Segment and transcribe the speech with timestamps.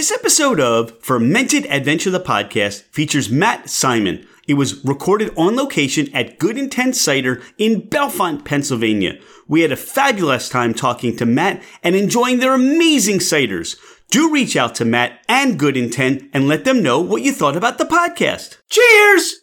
[0.00, 4.26] This episode of Fermented Adventure the podcast features Matt Simon.
[4.48, 9.20] It was recorded on location at Good Intent Cider in Bellefonte, Pennsylvania.
[9.46, 13.76] We had a fabulous time talking to Matt and enjoying their amazing ciders.
[14.10, 17.54] Do reach out to Matt and Good Intent and let them know what you thought
[17.54, 18.56] about the podcast.
[18.70, 19.42] Cheers!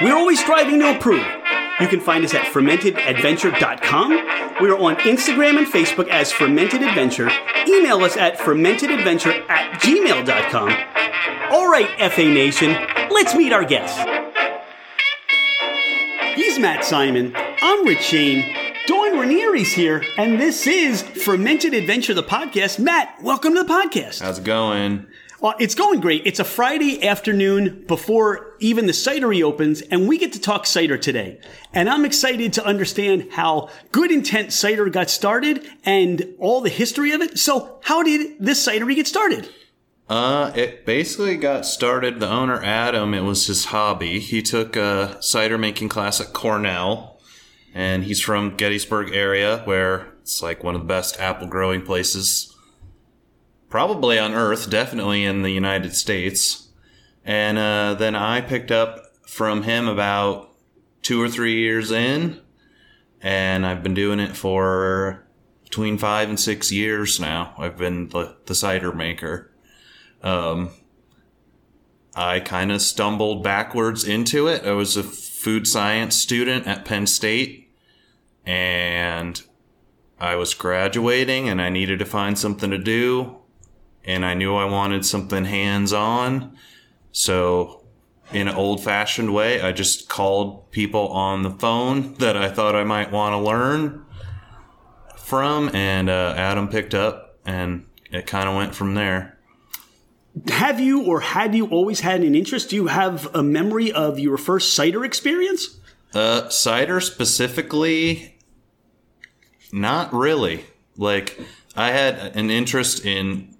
[0.00, 1.24] We're always striving to improve.
[1.80, 4.10] You can find us at fermentedadventure.com.
[4.60, 7.30] We are on Instagram and Facebook as Fermented Adventure.
[7.66, 11.52] Email us at fermentedadventure at gmail.com.
[11.52, 12.76] All right, FA Nation,
[13.10, 13.98] let's meet our guests.
[16.34, 17.32] He's Matt Simon.
[17.36, 18.54] I'm Rich Shane.
[18.86, 22.78] Dawn Ranieri's here, and this is Fermented Adventure, the podcast.
[22.78, 24.20] Matt, welcome to the podcast.
[24.20, 25.06] How's it going?
[25.40, 26.22] Well, it's going great.
[26.26, 30.96] It's a Friday afternoon before even the cidery opens, and we get to talk cider
[30.96, 31.40] today.
[31.74, 37.12] And I'm excited to understand how Good Intent Cider got started and all the history
[37.12, 37.38] of it.
[37.38, 39.48] So, how did this cidery get started?
[40.08, 42.20] Uh, it basically got started.
[42.20, 44.20] The owner Adam, it was his hobby.
[44.20, 47.20] He took a cider making class at Cornell,
[47.74, 52.54] and he's from Gettysburg area, where it's like one of the best apple growing places,
[53.70, 56.68] probably on Earth, definitely in the United States.
[57.24, 60.52] And uh, then I picked up from him about
[61.02, 62.40] two or three years in,
[63.20, 65.24] and I've been doing it for
[65.64, 67.54] between five and six years now.
[67.56, 69.50] I've been the, the cider maker.
[70.22, 70.70] Um,
[72.14, 74.66] I kind of stumbled backwards into it.
[74.66, 77.70] I was a food science student at Penn State,
[78.44, 79.40] and
[80.20, 83.38] I was graduating, and I needed to find something to do,
[84.04, 86.56] and I knew I wanted something hands on.
[87.12, 87.84] So,
[88.32, 92.74] in an old fashioned way, I just called people on the phone that I thought
[92.74, 94.04] I might want to learn
[95.16, 99.38] from, and uh, Adam picked up, and it kind of went from there.
[100.48, 102.70] Have you or had you always had an interest?
[102.70, 105.78] Do you have a memory of your first cider experience?
[106.14, 108.38] Uh, cider specifically,
[109.72, 110.64] not really.
[110.96, 111.38] Like,
[111.76, 113.54] I had an interest in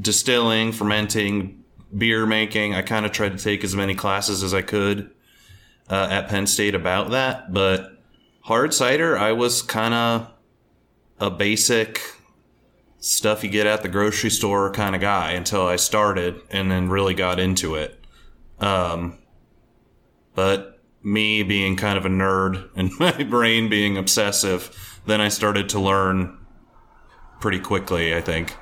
[0.00, 1.63] distilling, fermenting,
[1.96, 2.74] beer making.
[2.74, 5.10] I kind of tried to take as many classes as I could
[5.88, 7.52] uh, at Penn State about that.
[7.52, 7.98] But
[8.42, 10.30] hard cider, I was kind of
[11.20, 12.00] a basic
[12.98, 16.88] stuff you get at the grocery store kind of guy until I started and then
[16.88, 17.98] really got into it.
[18.58, 19.18] Um,
[20.34, 25.68] but me being kind of a nerd and my brain being obsessive, then I started
[25.70, 26.38] to learn
[27.40, 28.56] pretty quickly, I think.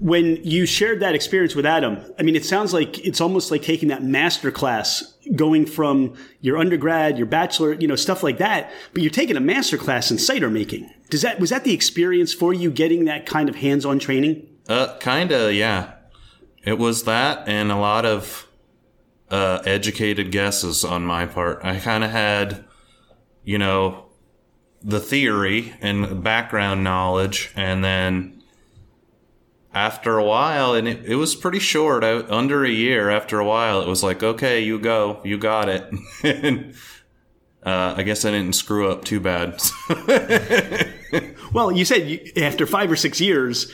[0.00, 3.62] When you shared that experience with Adam, I mean, it sounds like it's almost like
[3.62, 8.72] taking that master class, going from your undergrad, your bachelor, you know, stuff like that.
[8.94, 10.90] But you're taking a master class in cider making.
[11.10, 14.46] Does that was that the experience for you getting that kind of hands-on training?
[14.68, 15.92] Uh, kinda, yeah.
[16.64, 18.46] It was that and a lot of
[19.30, 21.60] uh, educated guesses on my part.
[21.62, 22.64] I kind of had,
[23.44, 24.06] you know,
[24.82, 28.39] the theory and background knowledge, and then
[29.72, 33.10] after a while, and it, it was pretty short, I, under a year.
[33.10, 35.90] After a while, it was like, okay, you go, you got it.
[36.24, 36.74] and,
[37.62, 39.60] uh, I guess I didn't screw up too bad.
[41.52, 43.70] well, you said you, after five or six years.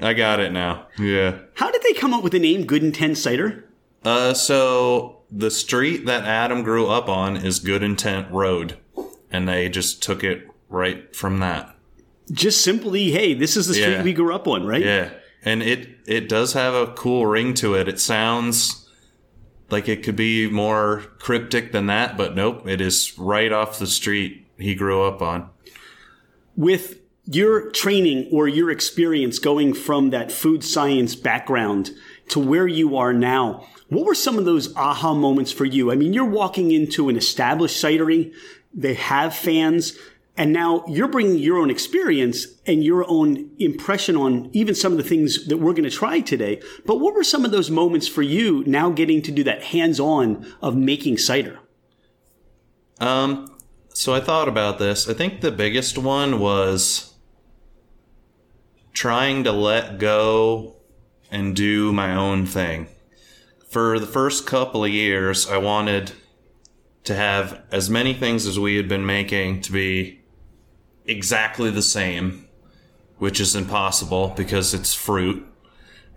[0.00, 0.86] I got it now.
[0.98, 1.38] Yeah.
[1.54, 3.66] How did they come up with the name Good Intent Cider?
[4.02, 8.78] Uh, so the street that Adam grew up on is Good Intent Road,
[9.30, 11.74] and they just took it right from that.
[12.32, 14.02] Just simply, hey, this is the street Yeah.
[14.02, 14.84] we grew up on, right?
[14.84, 15.10] Yeah,
[15.44, 17.88] and it it does have a cool ring to it.
[17.88, 18.88] It sounds
[19.70, 23.86] like it could be more cryptic than that, but nope, it is right off the
[23.86, 25.48] street he grew up on.
[26.56, 26.96] with
[27.26, 31.90] your training or your experience going from that food science background
[32.28, 35.92] to where you are now, what were some of those aha moments for you?
[35.92, 38.32] I mean, you're walking into an established cidery,
[38.74, 39.96] they have fans.
[40.36, 44.98] And now you're bringing your own experience and your own impression on even some of
[44.98, 46.62] the things that we're going to try today.
[46.86, 50.00] But what were some of those moments for you now getting to do that hands
[50.00, 51.58] on of making cider?
[53.00, 53.58] Um,
[53.92, 55.08] so I thought about this.
[55.08, 57.14] I think the biggest one was
[58.92, 60.76] trying to let go
[61.30, 62.88] and do my own thing.
[63.68, 66.12] For the first couple of years, I wanted
[67.04, 70.19] to have as many things as we had been making to be
[71.10, 72.46] exactly the same,
[73.18, 75.44] which is impossible because it's fruit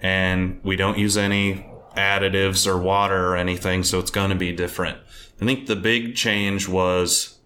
[0.01, 1.66] and we don't use any
[1.98, 4.98] additives or water or anything, so it's going to be different.
[5.42, 7.40] I think the big change was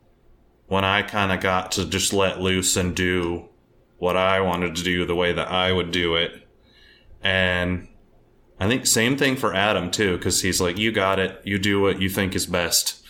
[0.68, 3.50] when I kind of got to just let loose and do
[3.98, 6.48] what I wanted to do the way that I would do it.
[7.24, 7.88] And
[8.60, 11.42] I think same thing for Adam too, because he's like, you got it.
[11.44, 13.04] You do what you think is best.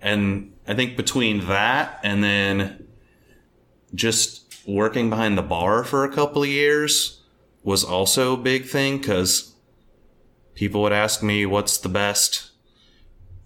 [0.00, 2.88] And I think between that and then
[3.94, 7.20] just working behind the bar for a couple of years
[7.62, 9.54] was also a big thing because
[10.54, 12.50] people would ask me, what's the best?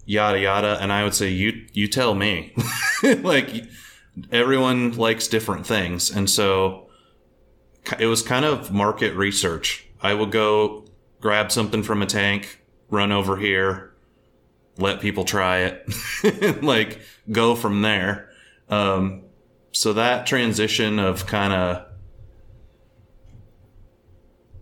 [0.05, 0.77] Yada yada.
[0.79, 2.53] And i would say you you tell me.
[3.03, 3.65] Like
[4.31, 6.09] everyone likes different things.
[6.09, 6.89] And so
[7.99, 9.85] it was kind of market research.
[10.01, 10.85] I would go
[11.21, 12.59] grab something from a tank
[12.89, 13.87] run over here
[14.77, 16.61] let people try it.
[16.63, 17.01] Like
[17.31, 18.29] go from there.
[18.69, 19.23] Um,
[19.77, 21.85] so that transition of kind of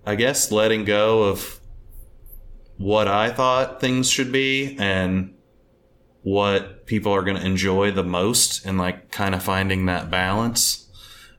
[0.05, 1.59] i guess letting go of
[2.77, 5.33] what i thought things should be and
[6.23, 10.85] what people are going to enjoy the most and like kind of finding that balance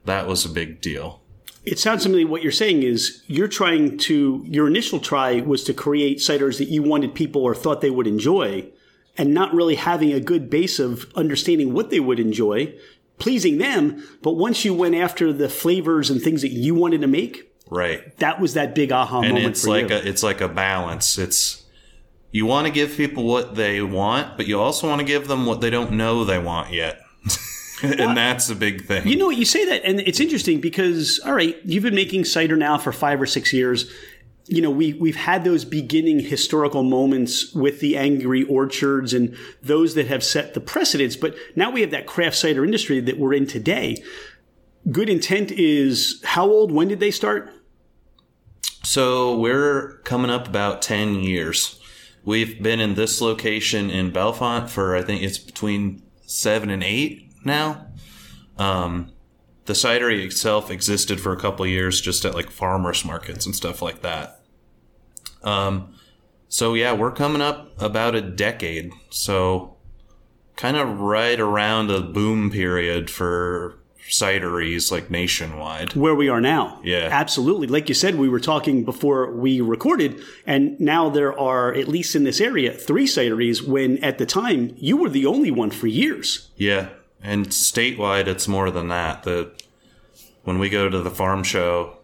[0.07, 1.21] that was a big deal.
[1.65, 5.65] It sounds to me what you're saying is you're trying to your initial try was
[5.65, 8.71] to create ciders that you wanted people or thought they would enjoy
[9.19, 12.73] and not really having a good base of understanding what they would enjoy
[13.19, 17.07] pleasing them but once you went after the flavors and things that you wanted to
[17.07, 19.97] make right that was that big aha and moment it's for like you.
[19.97, 21.65] a it's like a balance it's
[22.31, 25.47] you want to give people what they want but you also want to give them
[25.47, 27.01] what they don't know they want yet
[27.83, 29.37] and that's a big thing You know what?
[29.37, 32.91] You say that, and it's interesting because, all right, you've been making cider now for
[32.91, 33.91] five or six years.
[34.47, 39.95] You know, we, we've had those beginning historical moments with the angry orchards and those
[39.95, 43.35] that have set the precedents, but now we have that craft cider industry that we're
[43.35, 44.03] in today.
[44.91, 46.71] Good Intent is how old?
[46.71, 47.51] When did they start?
[48.85, 51.81] So we're coming up about 10 years.
[52.25, 57.33] We've been in this location in Bellefonte for, I think it's between seven and eight
[57.45, 57.87] now.
[58.59, 59.13] Um,
[59.67, 63.55] the cidery itself existed for a couple of years just at like farmers markets and
[63.55, 64.41] stuff like that.
[65.43, 65.95] Um,
[66.49, 68.93] so yeah, we're coming up about a decade.
[69.11, 69.77] So
[70.57, 73.79] kind of right around the boom period for
[74.09, 75.95] cideries like nationwide.
[75.95, 76.81] Where we are now.
[76.85, 77.09] Yeah.
[77.11, 77.67] Absolutely.
[77.67, 82.15] Like you said, we were talking before we recorded, and now there are, at least
[82.15, 85.89] in this area, three cideries when at the time you were the only one for
[85.89, 86.51] years.
[86.57, 86.89] Yeah,
[87.23, 89.23] and statewide, it's more than that.
[89.23, 89.53] The
[90.45, 91.99] when we go to the farm show,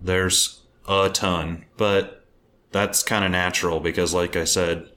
[0.00, 2.26] there's a ton, but
[2.72, 4.90] that's kind of natural because, like I said,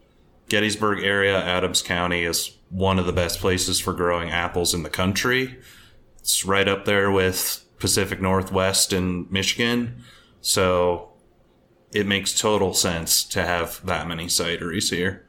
[0.49, 4.89] Gettysburg area, Adams County is one of the best places for growing apples in the
[4.89, 5.57] country.
[6.19, 10.03] It's right up there with Pacific Northwest and Michigan,
[10.41, 11.13] so
[11.93, 15.25] it makes total sense to have that many cideries here.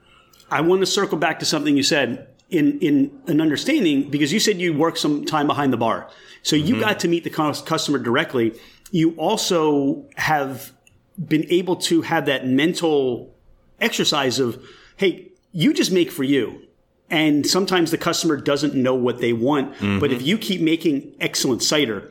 [0.51, 4.41] I want to circle back to something you said in in an understanding because you
[4.41, 6.09] said you worked some time behind the bar,
[6.43, 6.81] so you mm-hmm.
[6.81, 8.59] got to meet the customer directly.
[8.91, 10.73] You also have
[11.19, 13.35] been able to have that mental
[13.81, 14.65] exercise of,
[14.97, 16.63] hey, you just make for you.
[17.11, 19.99] And sometimes the customer doesn't know what they want, mm-hmm.
[19.99, 22.11] but if you keep making excellent cider,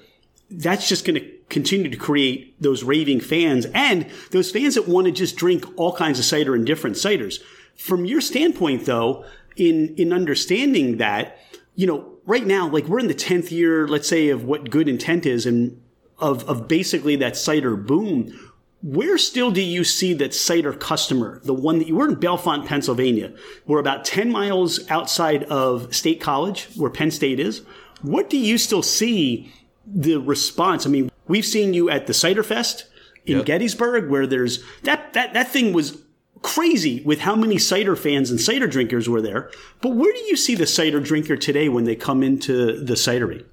[0.49, 5.05] that's just going to continue to create those raving fans and those fans that want
[5.05, 7.41] to just drink all kinds of cider and different ciders.
[7.75, 11.37] From your standpoint, though, in in understanding that,
[11.75, 14.87] you know, right now, like we're in the tenth year, let's say, of what good
[14.87, 15.81] intent is, and
[16.19, 18.49] of of basically that cider boom.
[18.81, 22.65] Where still do you see that cider customer, the one that you were in Bellefonte,
[22.67, 23.33] Pennsylvania?
[23.65, 27.61] We're about 10 miles outside of State College, where Penn State is.
[28.01, 29.53] What do you still see
[29.87, 30.85] the response?
[30.85, 32.87] I mean, we've seen you at the Cider Fest
[33.25, 33.45] in Yep.
[33.45, 36.02] Gettysburg, where there's that, that, that thing was
[36.43, 39.49] crazy with how many cider fans and cider drinkers were there.
[39.81, 43.45] But where do you see the cider drinker today when they come into the cidery?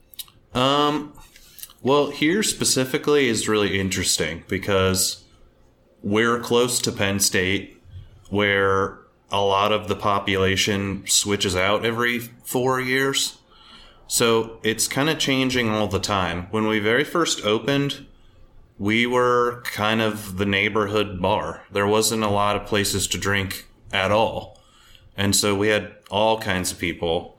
[0.52, 1.14] Um,
[1.82, 5.24] well, here specifically is really interesting because
[6.02, 7.80] we're close to Penn State,
[8.28, 8.98] where
[9.30, 13.38] a lot of the population switches out every four years.
[14.08, 16.48] So it's kind of changing all the time.
[16.50, 18.06] When we very first opened,
[18.80, 21.62] we were kind of the neighborhood bar.
[21.70, 24.58] There wasn't a lot of places to drink at all.
[25.14, 27.36] And so we had all kinds of people.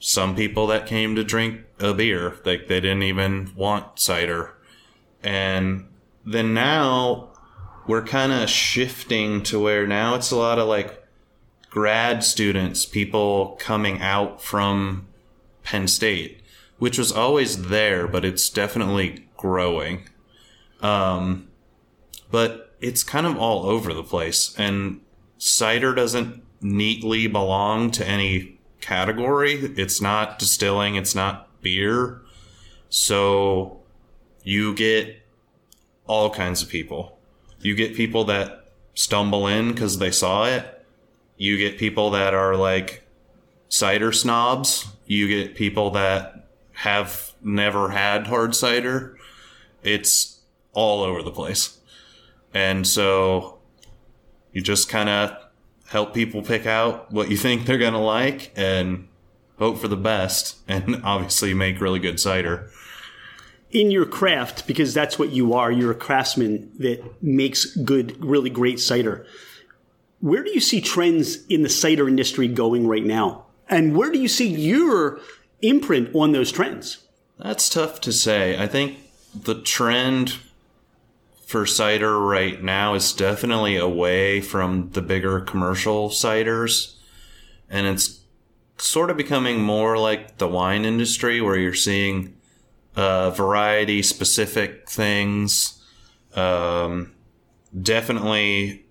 [0.00, 4.54] Some people that came to drink a beer, like they didn't even want cider.
[5.22, 5.86] And
[6.26, 7.28] then now
[7.86, 11.06] we're kind of shifting to where now it's a lot of like
[11.70, 15.06] grad students, people coming out from
[15.62, 16.42] Penn State,
[16.80, 20.08] which was always there, but it's definitely growing.
[20.82, 21.48] Um,
[22.30, 25.00] but it's kind of all over the place, and
[25.38, 29.54] cider doesn't neatly belong to any category.
[29.76, 32.20] It's not distilling, it's not beer.
[32.88, 33.80] So
[34.42, 35.22] you get
[36.06, 37.18] all kinds of people.
[37.60, 40.84] You get people that stumble in because they saw it.
[41.36, 43.06] You get people that are like
[43.68, 44.88] cider snobs.
[45.06, 49.16] You get people that have never had hard cider.
[49.82, 50.40] It's
[50.72, 51.78] all over the place.
[52.54, 53.58] And so
[54.52, 55.36] you just kind of
[55.86, 59.08] help people pick out what you think they're going to like and
[59.58, 62.70] hope for the best and obviously make really good cider.
[63.70, 68.50] In your craft, because that's what you are, you're a craftsman that makes good, really
[68.50, 69.26] great cider.
[70.20, 73.46] Where do you see trends in the cider industry going right now?
[73.68, 75.20] And where do you see your
[75.62, 76.98] imprint on those trends?
[77.38, 78.58] That's tough to say.
[78.62, 78.98] I think
[79.34, 80.38] the trend
[81.52, 86.94] for cider right now is definitely away from the bigger commercial ciders.
[87.68, 88.20] And it's
[88.78, 92.34] sort of becoming more like the wine industry where you're seeing
[92.96, 95.84] uh, variety specific things.
[96.34, 97.12] Um,
[97.78, 98.86] definitely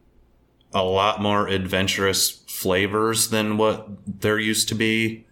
[0.72, 3.88] a lot more adventurous flavors than what
[4.22, 5.25] there used to be.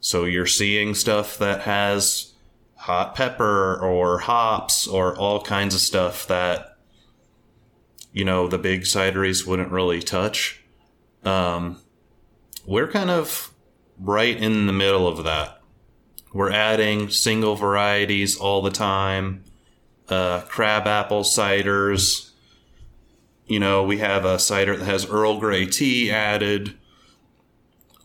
[0.00, 2.34] So you're seeing stuff that has
[2.88, 6.78] hot pepper or hops or all kinds of stuff that
[8.14, 10.64] you know the big cideries wouldn't really touch.
[11.22, 11.82] Um,
[12.66, 13.52] we're kind of
[14.00, 15.60] right in the middle of that.
[16.32, 19.44] We're adding single varieties all the time,
[20.08, 22.30] uh, crab apple ciders.
[23.46, 26.78] You know, we have a cider that has Earl Grey tea added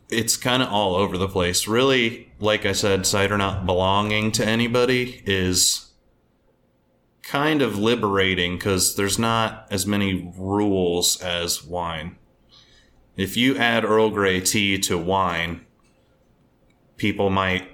[0.10, 1.68] it's kind of all over the place.
[1.68, 5.92] Really, like I said, cider not belonging to anybody is
[7.24, 12.18] kind of liberating because there's not as many rules as wine.
[13.16, 15.66] If you add Earl Grey tea to wine,
[16.98, 17.70] people might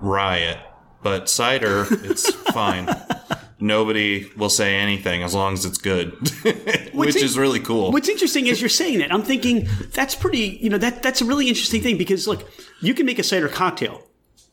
[0.00, 0.58] riot,
[1.02, 2.88] but cider, it's fine
[3.60, 6.12] nobody will say anything as long as it's good,
[6.92, 7.92] which in- is really cool.
[7.92, 9.12] What's interesting is you're saying that.
[9.12, 12.48] I'm thinking that's pretty, you know, that that's a really interesting thing because look,
[12.80, 14.02] you can make a cider cocktail.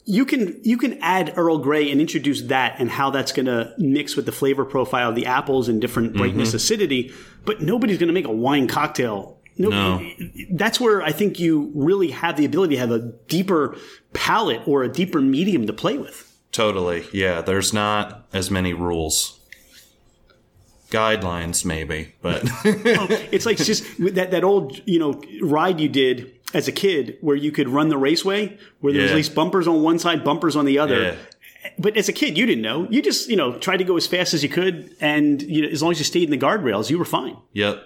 [0.03, 3.74] You can you can add Earl Grey and introduce that and how that's going to
[3.77, 6.58] mix with the flavor profile of the apples and different brightness, mm-hmm.
[6.58, 7.13] acidity.
[7.46, 10.05] But nobody's going to make a wine cocktail no,
[10.51, 13.77] that's where I think you really have the ability to have a deeper
[14.13, 16.27] palate or a deeper medium to play with.
[16.51, 17.05] Totally.
[17.13, 19.39] Yeah, there's not as many rules.
[20.89, 26.34] Guidelines, maybe, but oh, it's like just that that old you know ride you did
[26.53, 29.67] as a kid where you could run the raceway where there was at least bumpers
[29.67, 31.01] on one side, bumpers on the other.
[31.01, 31.15] Yeah.
[31.77, 32.88] But as a kid, you didn't know.
[32.89, 35.67] You just you know tried to go as fast as you could, and you know,
[35.67, 37.38] as long as you stayed in the guardrails, you were fine.
[37.53, 37.84] Yep.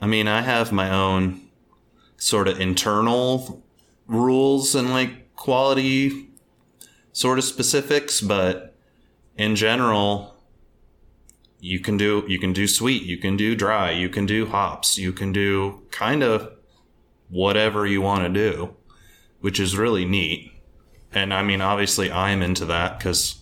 [0.00, 1.40] I mean, I have my own
[2.16, 3.62] sort of internal
[4.06, 6.28] rules and like quality
[7.12, 8.74] sort of specifics, but
[9.36, 10.36] in general,
[11.60, 14.98] you can do you can do sweet, you can do dry, you can do hops,
[14.98, 16.52] you can do kind of
[17.30, 18.76] whatever you want to do,
[19.40, 20.52] which is really neat.
[21.12, 23.40] And I mean, obviously, I'm into that because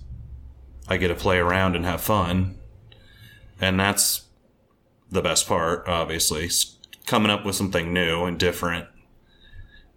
[0.88, 2.59] I get to play around and have fun,
[3.61, 4.26] and that's
[5.11, 5.87] the best part.
[5.88, 6.49] Obviously,
[7.07, 8.87] coming up with something new and different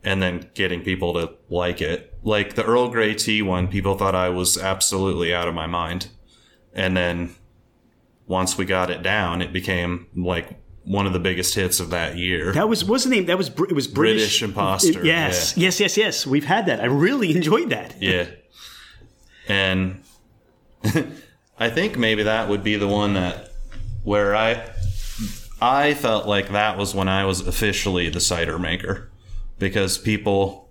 [0.03, 2.13] and then getting people to like it.
[2.23, 6.07] Like the Earl Grey tea one, people thought I was absolutely out of my mind.
[6.73, 7.35] And then
[8.27, 12.17] once we got it down, it became like one of the biggest hits of that
[12.17, 12.53] year.
[12.53, 13.25] That was what's the name?
[13.25, 14.99] That was it was British, British Imposter.
[14.99, 15.65] It, yes, yeah.
[15.65, 16.27] yes, yes, yes.
[16.27, 16.79] We've had that.
[16.79, 18.01] I really enjoyed that.
[18.01, 18.27] Yeah,
[19.47, 20.03] and
[21.59, 23.51] I think maybe that would be the one that
[24.03, 24.69] where I
[25.61, 29.11] I felt like that was when I was officially the cider maker
[29.59, 30.69] because people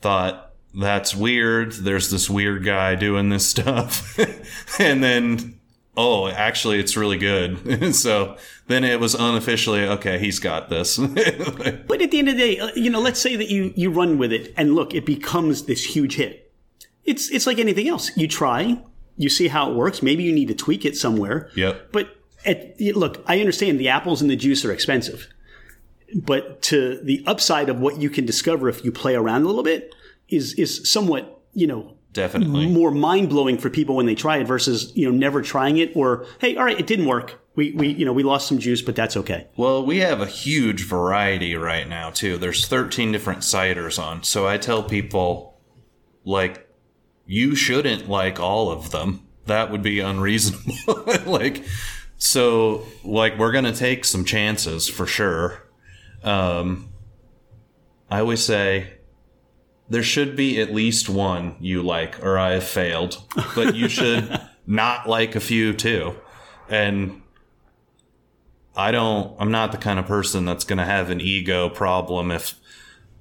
[0.00, 1.72] thought that's weird.
[1.72, 4.18] There's this weird guy doing this stuff.
[4.78, 5.58] and then,
[5.96, 7.94] oh, actually, it's really good.
[7.94, 10.96] so then it was unofficially, okay, he's got this.
[11.86, 13.90] but at the end of the day, uh, you know, let's say that you, you
[13.90, 16.52] run with it and look, it becomes this huge hit.
[17.04, 18.16] it's it's like anything else.
[18.16, 18.82] You try,
[19.16, 20.02] you see how it works.
[20.02, 21.50] Maybe you need to tweak it somewhere.
[21.56, 21.92] Yep.
[21.92, 25.28] But at, look, I understand the apples and the juice are expensive,
[26.14, 29.62] but to the upside of what you can discover if you play around a little
[29.62, 29.94] bit
[30.28, 32.66] is is somewhat you know Definitely.
[32.66, 35.96] more mind blowing for people when they try it versus you know never trying it
[35.96, 38.82] or hey all right it didn't work we we you know we lost some juice
[38.82, 39.46] but that's okay.
[39.56, 42.38] Well, we have a huge variety right now too.
[42.38, 44.22] There's 13 different ciders on.
[44.22, 45.60] So I tell people
[46.24, 46.68] like
[47.26, 49.26] you shouldn't like all of them.
[49.46, 51.04] That would be unreasonable.
[51.26, 51.64] like
[52.16, 55.68] so like we're to take some chances for sure.
[56.22, 56.88] Um
[58.10, 58.94] I always say
[59.88, 63.22] there should be at least one you like or I have failed,
[63.54, 66.14] but you should not like a few too.
[66.68, 67.22] And
[68.74, 72.30] I don't, I'm not the kind of person that's going to have an ego problem
[72.30, 72.54] if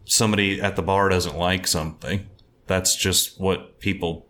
[0.05, 2.27] somebody at the bar doesn't like something.
[2.67, 4.27] That's just what people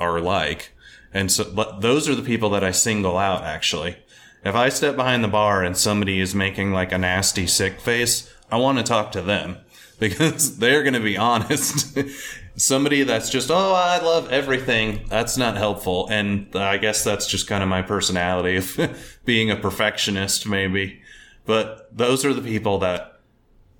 [0.00, 0.72] are like.
[1.12, 3.96] And so, but those are the people that I single out actually.
[4.44, 8.32] If I step behind the bar and somebody is making like a nasty sick face,
[8.50, 9.58] I want to talk to them
[10.02, 11.96] because they're going to be honest.
[12.56, 16.08] somebody that's just, oh, I love everything, that's not helpful.
[16.10, 21.00] And I guess that's just kind of my personality of being a perfectionist, maybe.
[21.46, 23.20] But those are the people that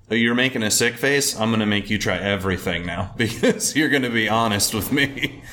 [0.09, 1.37] oh, you're making a sick face.
[1.37, 4.91] I'm going to make you try everything now because you're going to be honest with
[4.93, 5.43] me.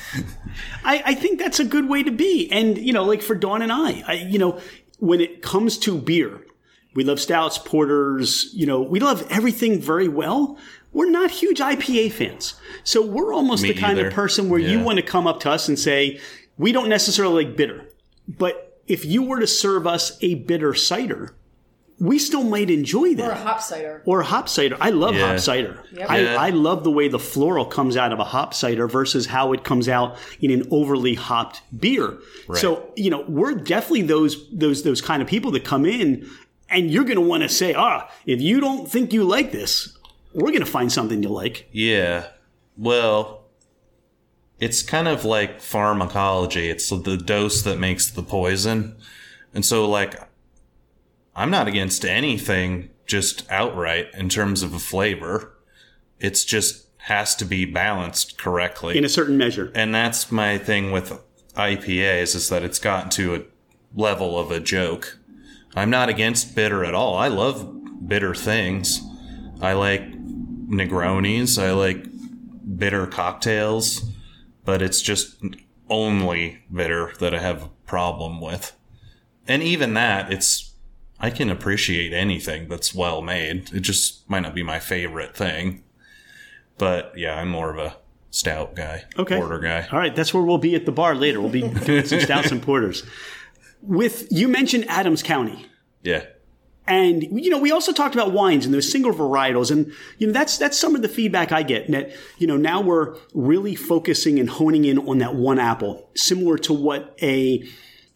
[0.85, 2.49] I, I think that's a good way to be.
[2.49, 4.59] And, you know, like for Dawn and I, I, you know,
[4.99, 6.45] when it comes to beer,
[6.93, 10.57] we love stouts, porters, you know, we love everything very well
[10.93, 12.55] we're not huge IPA fans.
[12.83, 14.09] So we're almost Me the kind either.
[14.09, 16.19] of person where you want to come up to us and say,
[16.57, 17.85] we don't necessarily like bitter.
[18.27, 21.33] But if you were to serve us a bitter cider,
[21.97, 23.29] we still might enjoy that.
[23.29, 24.01] Or a hop cider.
[24.05, 24.75] Or a hop cider.
[24.81, 25.27] I love Yeah.
[25.27, 25.83] hop cider.
[25.93, 26.09] Yep.
[26.09, 26.35] I, Yeah.
[26.41, 29.63] I love the way the floral comes out of a hop cider versus how it
[29.63, 32.17] comes out in an overly hopped beer.
[32.55, 36.27] So, you know, we're definitely those those those kind of people that come in
[36.71, 39.97] and you're gonna want to say, ah, if you don't think you like this,
[40.33, 41.67] we're gonna find something you like.
[41.71, 42.27] Yeah.
[42.77, 43.45] Well,
[44.59, 46.69] it's kind of like pharmacology.
[46.69, 48.95] It's the dose that makes the poison.
[49.53, 50.15] And so, like,
[51.35, 55.57] I'm not against anything just outright in terms of a flavor.
[56.19, 58.97] It's just has to be balanced correctly.
[58.97, 59.71] in a certain measure.
[59.73, 61.19] and that's my thing with
[61.55, 63.41] IPAs is that it's gotten to a
[63.95, 65.17] level of a joke.
[65.75, 67.15] I'm not against bitter at all.
[67.17, 69.01] I love bitter things.
[69.61, 71.61] I like Negronis.
[71.61, 72.05] I like
[72.77, 74.03] bitter cocktails,
[74.65, 75.41] but it's just
[75.89, 78.73] only bitter that I have a problem with.
[79.47, 80.73] And even that, it's
[81.19, 83.71] I can appreciate anything that's well made.
[83.73, 85.83] It just might not be my favorite thing.
[86.77, 87.97] But yeah, I'm more of a
[88.31, 89.35] stout guy, Okay.
[89.37, 89.87] porter guy.
[89.91, 91.39] All right, that's where we'll be at the bar later.
[91.41, 93.03] We'll be doing some stouts and porters.
[93.81, 95.65] With you mentioned Adams County.
[96.03, 96.25] Yeah.
[96.87, 100.33] And you know, we also talked about wines and those single varietals, and you know,
[100.33, 101.89] that's that's some of the feedback I get.
[101.91, 106.57] That you know, now we're really focusing and honing in on that one apple, similar
[106.59, 107.63] to what a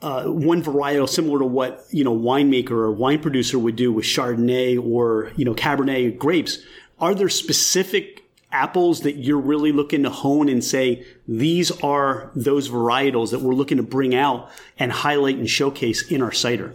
[0.01, 4.05] uh, one varietal, similar to what you know, winemaker or wine producer would do with
[4.05, 6.59] Chardonnay or you know, Cabernet grapes.
[6.99, 8.24] Are there specific
[8.55, 13.53] apples that you're really looking to hone and say these are those varietals that we're
[13.53, 16.73] looking to bring out and highlight and showcase in our cider?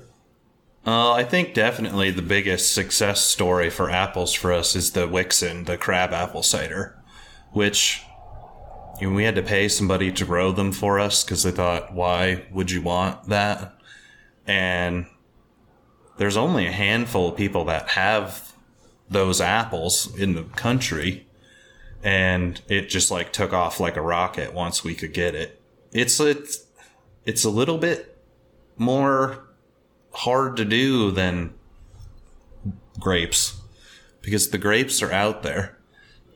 [0.87, 5.65] Uh, I think definitely the biggest success story for apples for us is the Wickson,
[5.65, 6.99] the crab apple cider,
[7.53, 8.03] which
[9.01, 11.95] you know, we had to pay somebody to grow them for us because they thought,
[11.95, 13.75] why would you want that?
[14.47, 15.07] And
[16.19, 18.53] there's only a handful of people that have
[19.09, 21.27] those apples in the country.
[22.03, 25.61] And it just like took off like a rocket once we could get it.
[25.93, 26.65] It's, it's,
[27.25, 28.17] it's a little bit
[28.77, 29.45] more
[30.13, 31.53] hard to do than
[32.99, 33.61] grapes
[34.23, 35.79] because the grapes are out there.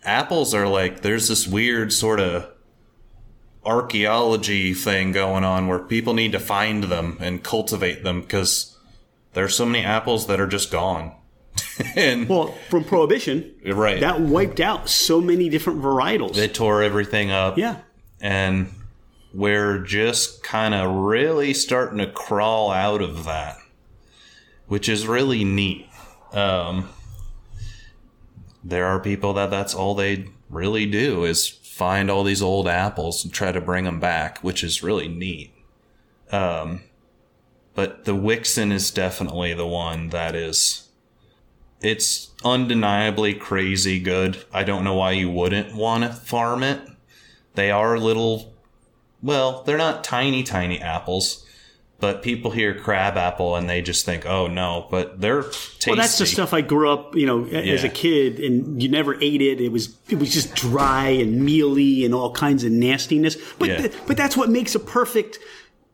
[0.02, 2.50] Apples are like there's this weird sort of
[3.64, 8.76] archaeology thing going on where people need to find them and cultivate them because
[9.32, 11.14] there's so many apples that are just gone.
[11.96, 16.34] and Well, from Prohibition, right, that wiped out so many different varietals.
[16.34, 17.58] they tore everything up.
[17.58, 17.78] yeah.
[18.20, 18.70] and
[19.32, 23.58] we're just kind of really starting to crawl out of that,
[24.68, 25.88] which is really neat.
[26.32, 26.88] Um,
[28.62, 33.24] there are people that that's all they really do is find all these old apples
[33.24, 35.52] and try to bring them back, which is really neat.
[36.30, 36.82] Um,
[37.74, 40.83] but the Wickson is definitely the one that is.
[41.84, 44.42] It's undeniably crazy good.
[44.52, 46.80] I don't know why you wouldn't want to farm it
[47.54, 48.52] They are little,
[49.22, 51.46] well, they're not tiny, tiny apples,
[52.00, 55.90] but people hear crab apple and they just think, oh no, but they're tasty.
[55.90, 59.14] Well, that's the stuff I grew up, you know, as a kid, and you never
[59.22, 59.60] ate it.
[59.60, 63.36] It was it was just dry and mealy and all kinds of nastiness.
[63.58, 63.76] But Yeah.
[63.78, 65.38] th- but that's what makes a perfect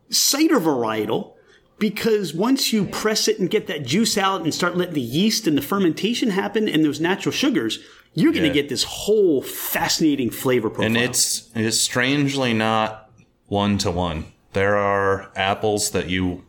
[0.09, 1.35] cider varietal.
[1.81, 5.47] Because once you press it and get that juice out and start letting the yeast
[5.47, 7.79] and the fermentation happen and those natural sugars,
[8.15, 8.55] you're going to Yeah.
[8.55, 10.87] get this whole fascinating flavor profile.
[10.87, 13.11] and it's it's strangely not
[13.49, 14.27] one to one.
[14.53, 16.45] There are apples that you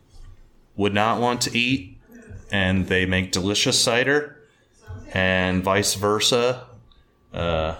[0.76, 1.98] would not want to eat,
[2.50, 4.36] and they make delicious cider,
[5.14, 6.66] and vice versa.
[7.32, 7.76] Uh,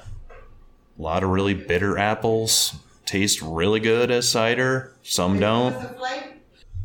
[0.99, 4.95] a lot of really bitter apples taste really good as cider.
[5.03, 5.75] Some don't.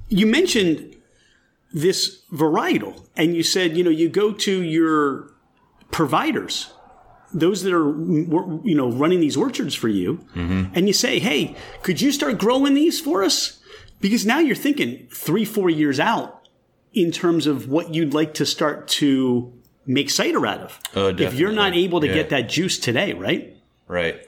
[0.09, 0.95] You mentioned
[1.73, 5.33] this varietal and you said you know you go to your
[5.91, 6.71] providers
[7.33, 7.89] those that are
[8.65, 12.73] you know running these orchards for you and you say hey could you start growing
[12.73, 13.59] these for us?
[13.99, 16.47] Because now you're thinking three four years out
[16.93, 19.51] in terms of what you'd like to start to
[19.85, 20.79] make cider out of.
[20.95, 22.13] Oh, if you're not able to Yeah.
[22.13, 23.55] get that juice today right?
[23.87, 24.21] Right.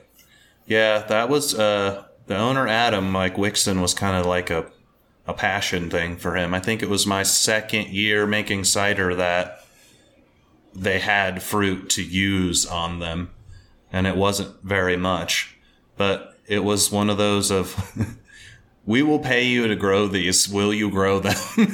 [0.65, 4.65] Yeah, that was uh the owner Adam, Mike Wickson was kind of like a
[5.29, 6.55] a passion thing for him.
[6.55, 9.63] I think it was my second year making cider that
[10.73, 13.29] they had fruit to use on them
[13.93, 15.55] and it wasn't very much.
[15.97, 18.17] But it was one of those of
[18.87, 20.49] we will pay you to grow these.
[20.49, 21.37] Will you grow them?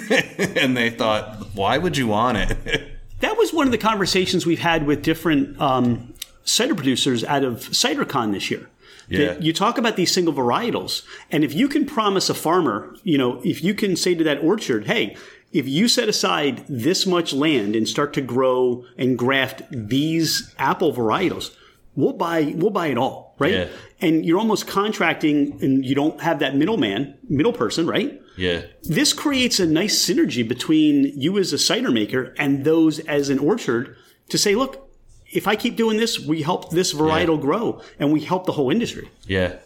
[0.58, 2.92] and they thought, why would you want it?
[3.22, 6.14] That was one of the conversations we've had with different um,
[6.46, 8.70] cider producers out of CiderCon this year.
[9.08, 9.38] Yeah.
[9.40, 13.40] You talk about these single varietals, and if you can promise a farmer, you know,
[13.44, 15.16] if you can say to that orchard, hey,
[15.52, 20.92] if you set aside this much land and start to grow and graft these apple
[20.92, 21.56] varietals,
[21.96, 23.54] we'll buy we'll buy it all, right?
[23.54, 23.68] Yeah.
[24.02, 28.20] And you're almost contracting, and you don't have that middleman, middle person, right?
[28.38, 28.64] yeah.
[28.84, 33.40] this creates a nice synergy between you as a cider maker and those as an
[33.40, 33.96] orchard
[34.30, 34.85] to say, look,
[35.32, 38.70] if I keep doing this, we help this varietal grow and we help the whole
[38.70, 39.10] industry.
[39.28, 39.58] Yeah.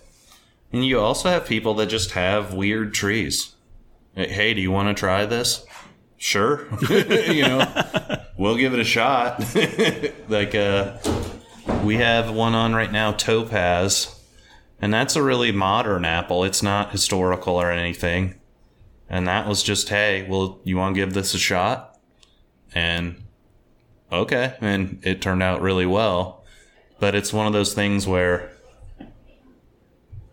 [0.72, 3.56] And you also have people that just have weird trees.
[4.15, 5.65] Hey, do you want to try this?
[6.17, 6.67] Sure.
[6.89, 7.65] you know,
[8.38, 9.39] we'll give it a shot.
[10.30, 10.98] like, uh,
[11.84, 14.19] we have one on right now, Topaz,
[14.82, 16.43] and that's a really modern apple.
[16.43, 18.36] It's not historical or anything.
[19.10, 21.98] And that was just, hey, well, you want to give this a shot?
[22.76, 23.24] And
[24.12, 24.56] okay.
[24.62, 26.43] And it turned out really well.
[27.00, 28.52] But it's one of those things where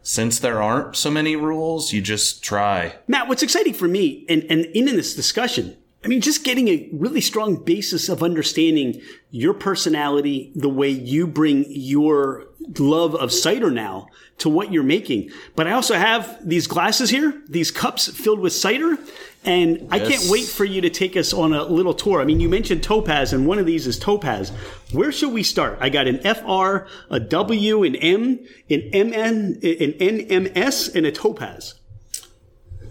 [0.02, 2.94] since there aren't so many rules, you just try.
[3.08, 6.88] Matt, what's exciting for me and, and in this discussion, I mean, just getting a
[6.92, 12.44] really strong basis of understanding your personality, the way you bring your
[12.78, 14.06] love of cider now
[14.38, 15.30] to what you're making.
[15.56, 18.98] But I also have these glasses here, these cups filled with cider.
[19.46, 22.20] And I can't wait for you to take us on a little tour.
[22.20, 24.50] I mean, you mentioned Topaz, and one of these is Topaz.
[24.90, 25.78] Where should we start?
[25.80, 31.76] I got an FR, a W, an M, an MN, an NMS, and a Topaz.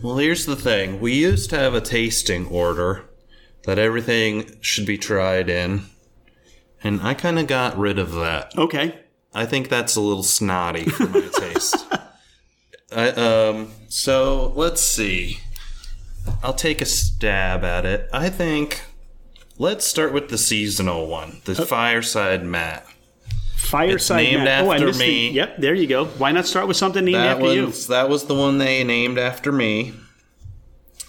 [0.02, 1.02] Well, here's the thing.
[1.02, 3.04] We used to have a tasting order
[3.65, 5.88] that everything should be tried in.
[6.84, 8.58] And I kind of got rid of that.
[8.58, 9.00] Okay.
[9.34, 11.86] I think that's a little snotty for my taste.
[12.96, 15.39] I, um, so let's see.
[16.43, 18.09] I'll take a stab at it.
[18.13, 18.83] I think
[19.57, 22.85] let's start with the seasonal one, the fireside Matt.
[23.55, 24.63] Fireside It's named Matt.
[24.65, 26.05] oh, after the- yep, there you go.
[26.05, 27.71] Why not start with something named That after you?
[27.89, 29.93] that was the one they named after me.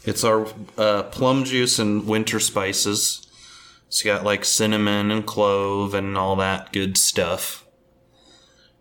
[0.04, 0.46] It's our
[0.78, 3.26] uh, plum juice and winter spices.
[3.88, 7.64] It's got like cinnamon and clove and all that good stuff.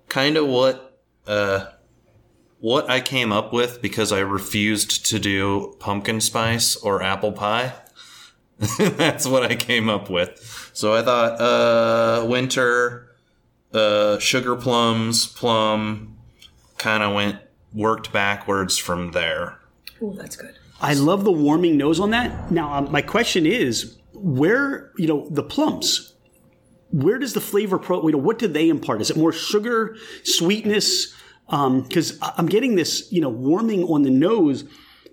[0.08, 1.66] Kind of what uh,
[2.66, 7.74] what I came up with because I refused to do pumpkin spice or apple pie.
[8.80, 10.72] That's what I came up with.
[10.74, 13.16] So I thought uh, winter,
[13.72, 16.18] uh, sugar plums, plum,
[16.80, 17.38] kind of went
[17.72, 19.60] worked backwards from there.
[20.02, 20.56] Oh, that's good.
[20.82, 22.50] I love the warming nose on that.
[22.52, 26.16] Now, um, my question is, where you know the plums?
[26.90, 28.04] Where does the flavor pro?
[28.08, 29.02] You know, what do they impart?
[29.02, 31.14] Is it more sugar, sweetness?
[31.48, 34.64] Because I'm getting this, you know, warming on the nose,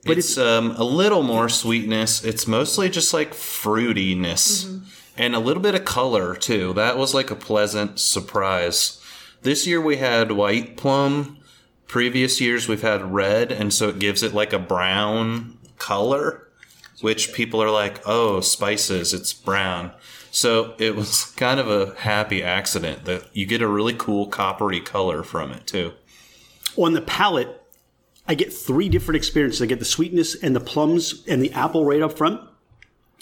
[0.04, 2.24] but it's, It's um, a little more sweetness.
[2.24, 4.82] It's mostly just like fruitiness
[5.16, 6.72] and a little bit of color too.
[6.72, 9.00] That was like a pleasant surprise.
[9.42, 11.38] This year we had white plum.
[11.86, 16.48] Previous years we've had red, and so it gives it like a brown color,
[17.02, 19.92] which people are like, "Oh, spices, it's brown."
[20.30, 24.80] So it was kind of a happy accident that you get a really cool coppery
[24.80, 25.92] color from it too.
[26.76, 27.48] On the palate,
[28.26, 29.62] I get three different experiences.
[29.62, 32.40] I get the sweetness and the plums and the apple right up front.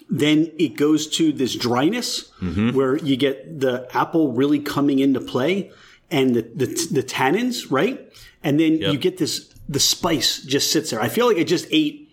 [0.09, 2.77] Then it goes to this dryness mm-hmm.
[2.77, 5.71] where you get the apple really coming into play
[6.11, 8.13] and the, the, the tannins, right?
[8.43, 11.01] And then you get this, the spice just sits there.
[11.01, 12.11] I feel like I just ate,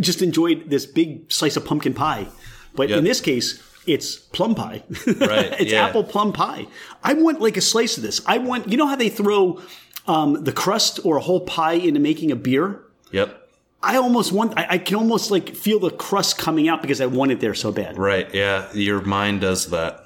[0.00, 2.26] just enjoyed this big slice of pumpkin pie.
[2.74, 2.98] But Yep.
[2.98, 4.82] in this case, it's plum pie.
[5.06, 5.86] Right, it's yeah.
[5.86, 6.66] apple plum pie.
[7.02, 8.20] I want like a slice of this.
[8.26, 9.60] I want, you know how they throw
[10.06, 12.82] um, the crust or a whole pie into making a beer?
[13.12, 13.48] Yep.
[13.82, 17.06] I almost want, I, I can almost like feel the crust coming out because I
[17.06, 17.96] want it there so bad.
[17.96, 18.32] Right.
[18.34, 18.72] Yeah.
[18.74, 20.04] Your mind does that.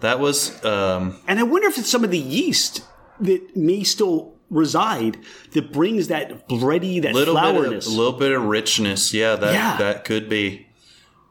[0.00, 2.82] That was um, And I wonder if it's some of the yeast
[3.20, 5.18] that may still reside
[5.52, 9.12] that brings that bready, that little bit, of, a little bit of richness.
[9.12, 9.76] Yeah, that Yeah.
[9.76, 10.66] that could be.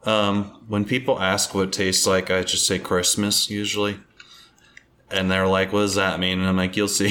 [0.06, 4.00] Um, when people ask what it tastes like, I just say Christmas usually,
[5.12, 7.10] and they're like, "What does that mean?" And I'm like, "You'll see."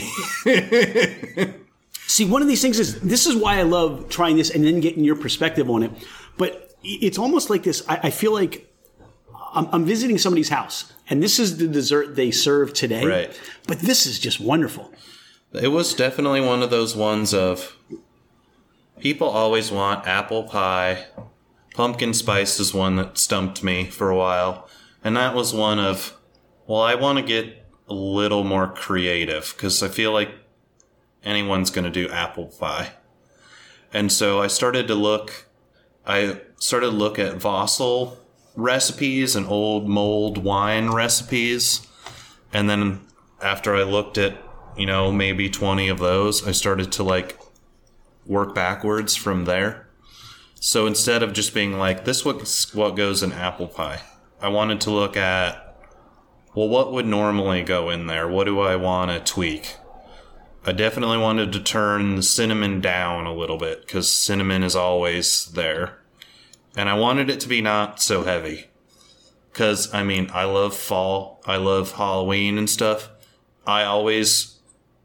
[2.07, 4.81] See, one of these things is this is why I love trying this and then
[4.81, 5.91] getting your perspective on it.
[6.39, 7.87] But it's almost like this.
[7.87, 8.73] I, I feel like
[9.53, 13.05] I'm, I'm visiting somebody's house, and this is the dessert they serve today.
[13.05, 13.41] Right.
[13.67, 14.91] But this is just wonderful.
[15.53, 17.77] It was definitely one of those ones of
[19.01, 21.07] people always want apple pie.
[21.79, 24.69] Pumpkin spice is one that stumped me for a while.
[25.05, 26.13] And that was one of,
[26.67, 30.35] well, I want to get a little more creative because I feel like
[31.23, 32.95] anyone's going to do apple pie.
[33.93, 35.47] And so I started to look,
[36.05, 38.19] I started to look at wassail
[38.57, 41.87] recipes and old mulled wine recipes.
[42.53, 43.07] And then
[43.41, 44.37] after I looked at,
[44.77, 47.39] you know, maybe 20 of those, I started to like
[48.27, 49.88] work backwards from there.
[50.61, 54.03] So instead of just being like, this what's what goes in apple pie,
[54.41, 55.77] I wanted to look at,
[56.55, 58.27] well, what would normally go in there?
[58.27, 59.77] What do I want to tweak?
[60.65, 65.47] I definitely wanted to turn the cinnamon down a little bit because cinnamon is always
[65.53, 65.99] there.
[66.77, 68.67] And I wanted it to be not so heavy.
[69.53, 73.11] Because, I mean, I love fall, I love Halloween and stuff.
[73.67, 74.59] I always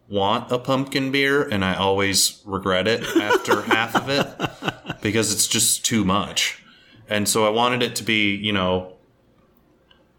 [0.10, 5.48] want a pumpkin beer and I always regret it after half of it because it's
[5.48, 6.64] just too much.
[7.10, 8.94] And so I wanted it to be, you know,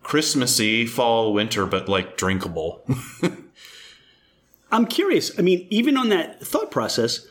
[0.03, 2.87] Christmassy, fall, winter, but like drinkable.
[4.70, 5.37] I'm curious.
[5.38, 7.27] I mean, even on that thought process,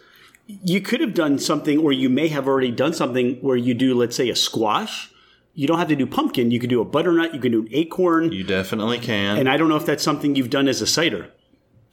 [0.47, 3.93] you could have done something, or you may have already done something where you do,
[3.93, 5.11] let's say, a squash.
[5.53, 6.51] You don't have to do pumpkin.
[6.51, 7.33] You could do a butternut.
[7.33, 8.31] You can do an acorn.
[8.31, 9.37] you definitely can.
[9.37, 11.29] And I don't know if that's something you've done as a cider,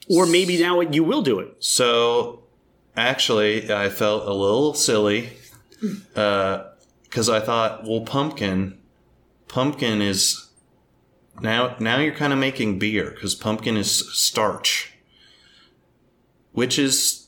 [0.09, 1.55] or maybe now you will do it.
[1.59, 2.43] So,
[2.95, 5.29] actually, I felt a little silly
[6.15, 6.63] uh,
[7.03, 8.77] because I thought, well, pumpkin,
[9.47, 10.49] pumpkin is
[11.41, 14.93] now now you're kind of making beer because pumpkin is starch,
[16.51, 17.27] which is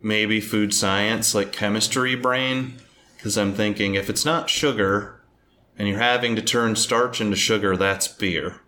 [0.00, 2.74] maybe food science like chemistry brain.
[3.16, 5.20] Because I'm thinking if it's not sugar
[5.76, 8.60] and you're having to turn starch into sugar, that's beer.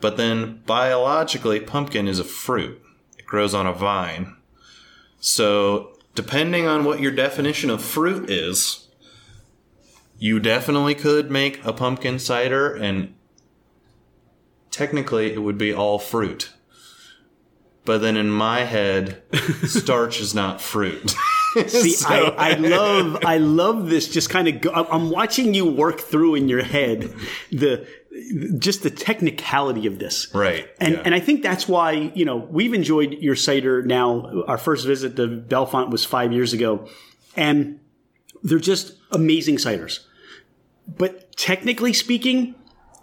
[0.00, 2.80] But then biologically, pumpkin is a fruit.
[3.18, 4.35] It grows on a vine.
[5.20, 8.88] So, depending on what your definition of fruit is,
[10.18, 13.14] you definitely could make a pumpkin cider, and
[14.70, 16.52] technically it would be all fruit.
[17.84, 19.22] But then in my head,
[19.64, 21.14] starch is not fruit.
[21.68, 24.08] See, So- I, I love, I love this.
[24.08, 27.14] Just kind of, go, I'm watching you work through in your head
[27.50, 27.86] the,
[28.58, 30.28] just the technicality of this.
[30.34, 31.02] Right, And yeah.
[31.04, 33.82] and I think that's why you know we've enjoyed your cider.
[33.82, 36.88] Now, our first visit to Bellefonte was five years ago,
[37.36, 37.78] and
[38.42, 40.00] they're just amazing ciders.
[40.86, 42.54] But technically speaking,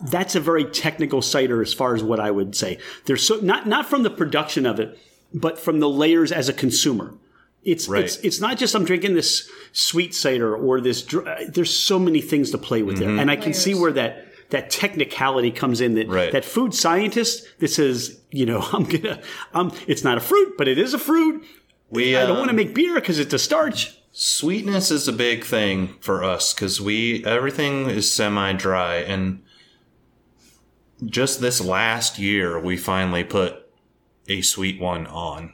[0.02, 2.78] that's a very technical cider as far as what I would say.
[3.06, 4.98] There's so not not from the production of it,
[5.34, 7.14] but from the layers as a consumer.
[7.64, 8.04] It's Right.
[8.04, 11.02] it's it's not just I'm drinking this sweet cider or this.
[11.02, 13.08] dr- There's so many things to play with Mm-hmm.
[13.16, 15.96] there, and I can see where that that technicality comes in.
[15.96, 16.32] That Right.
[16.32, 19.20] that food scientist that says, you know, I'm gonna,
[19.54, 21.44] um, it's not a fruit, but it is a fruit.
[21.90, 23.98] we, I don't um, want to make beer because it's a starch.
[24.12, 29.42] Sweetness is a big thing for us because we everything is semi dry, and
[31.04, 33.68] just this last year we finally put
[34.28, 35.54] a sweet one on.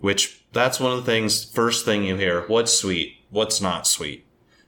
[0.00, 1.44] Which that's one of the things.
[1.44, 4.25] First thing you hear: what's sweet, what's not sweet.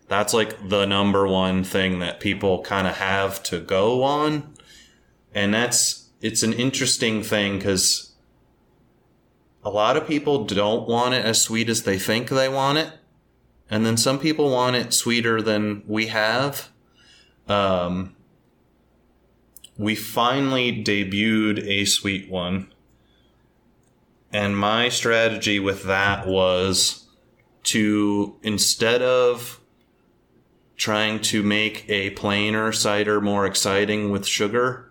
[0.08, 4.54] That's like the number one thing that people kind of have to go on,
[5.34, 8.12] and that's it's an interesting thing because
[9.62, 12.92] a lot of people don't want it as sweet as they think they want it.
[13.70, 16.70] And then some people want it sweeter than we have.
[17.48, 18.16] Um,
[19.76, 22.72] we finally debuted a sweet one.
[24.32, 27.06] And my strategy with that was
[27.64, 29.60] to instead of
[30.78, 34.90] trying to make a plainer cider more exciting with sugar,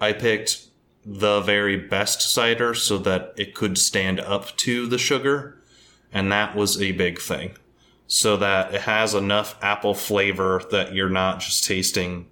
[0.00, 0.66] I picked
[1.06, 5.62] the very best cider so that it could stand up to the sugar.
[6.12, 7.56] And that was a big thing.
[8.06, 12.26] So that it has enough apple flavor that you're not just tasting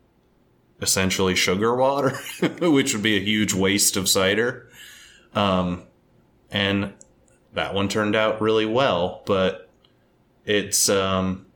[0.81, 2.19] essentially sugar water,
[2.61, 4.69] which would be a huge waste of cider.
[5.35, 5.85] Um,
[6.51, 6.93] and
[7.55, 9.71] that one turned out really well, but
[10.45, 11.47] it's, um,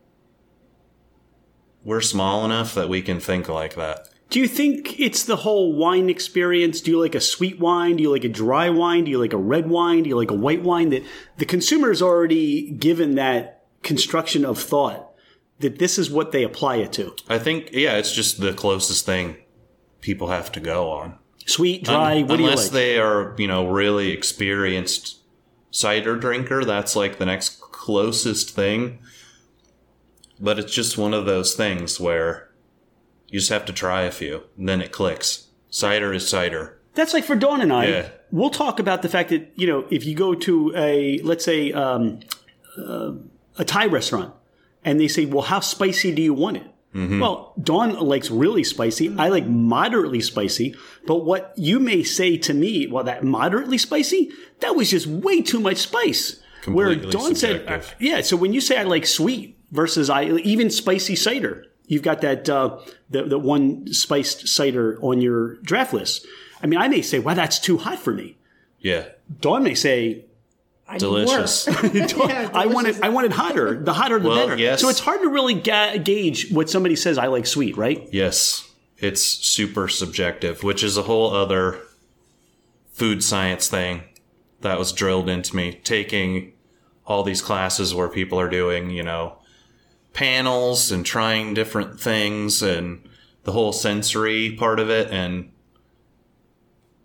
[1.86, 4.08] we're small enough that we can think like that.
[4.28, 6.80] Do you think it's the whole wine experience?
[6.80, 7.94] Do you like a sweet wine?
[7.94, 9.04] Do you like a dry wine?
[9.04, 10.02] Do you like a red wine?
[10.02, 10.90] Do you like a white wine?
[10.90, 11.04] That
[11.36, 15.12] the consumer is already given that construction of thought
[15.60, 17.14] that this is what they apply it to.
[17.28, 19.36] I think, yeah, it's just the closest thing
[20.00, 21.16] people have to go on.
[21.46, 22.72] Sweet, dry, Un- what do you unless like?
[22.72, 25.20] they are, you know, really experienced
[25.70, 28.98] cider drinker, that's like the next closest thing.
[30.38, 32.50] But it's just one of those things where
[33.28, 35.48] you just have to try a few, and then it clicks.
[35.70, 36.78] Cider is cider.
[36.94, 37.86] That's like for Dawn and I.
[37.86, 38.08] Yeah.
[38.30, 41.72] We'll talk about the fact that you know if you go to a let's say
[41.72, 42.20] um,
[42.78, 43.12] uh,
[43.58, 44.34] a Thai restaurant
[44.84, 47.20] and they say, "Well, how spicy do you want it?" Mm-hmm.
[47.20, 49.14] Well, Dawn likes really spicy.
[49.18, 50.74] I like moderately spicy.
[51.06, 55.42] But what you may say to me, well, that moderately spicy, that was just way
[55.42, 56.40] too much spice.
[56.64, 57.90] Where Completely Dawn said, subjective.
[57.90, 58.20] uh, yeah.
[58.22, 62.48] So when you say I like sweet versus I even spicy cider, you've got that
[62.48, 62.78] uh,
[63.10, 66.26] the the one spiced cider on your draft list.
[66.62, 68.36] I mean, I may say, wow, that's too hot for me.
[68.80, 69.08] Yeah.
[69.40, 70.24] Dawn may say,
[70.88, 71.66] I Delicious.
[71.66, 71.76] more.
[72.06, 73.02] Dawn, Yeah, I want it.
[73.02, 73.78] I want it hotter.
[73.82, 74.56] The hotter, the Well, better.
[74.60, 74.80] yes.
[74.80, 77.18] So it's hard to really ga- gauge what somebody says.
[77.18, 78.08] I like sweet, right?
[78.12, 81.78] Yes, it's super subjective, which is a whole other
[82.92, 84.02] food science thing
[84.60, 85.80] that was drilled into me.
[85.84, 86.52] Taking
[87.04, 89.38] all these classes where people are doing, you know,
[90.16, 93.06] panels and trying different things and
[93.44, 95.10] the whole sensory part of it.
[95.10, 95.52] And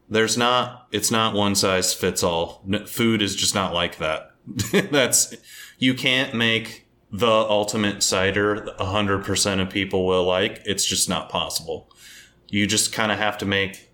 [0.09, 2.63] there's not, it's not one size fits all.
[2.87, 4.31] Food is just not like that.
[4.91, 5.35] That's,
[5.77, 10.61] you can't make the ultimate cider 100% of people will like.
[10.65, 11.91] It's just not possible.
[12.47, 13.91] You just kind of have to make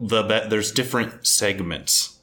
[0.00, 0.50] the bet.
[0.50, 2.18] There's different segments.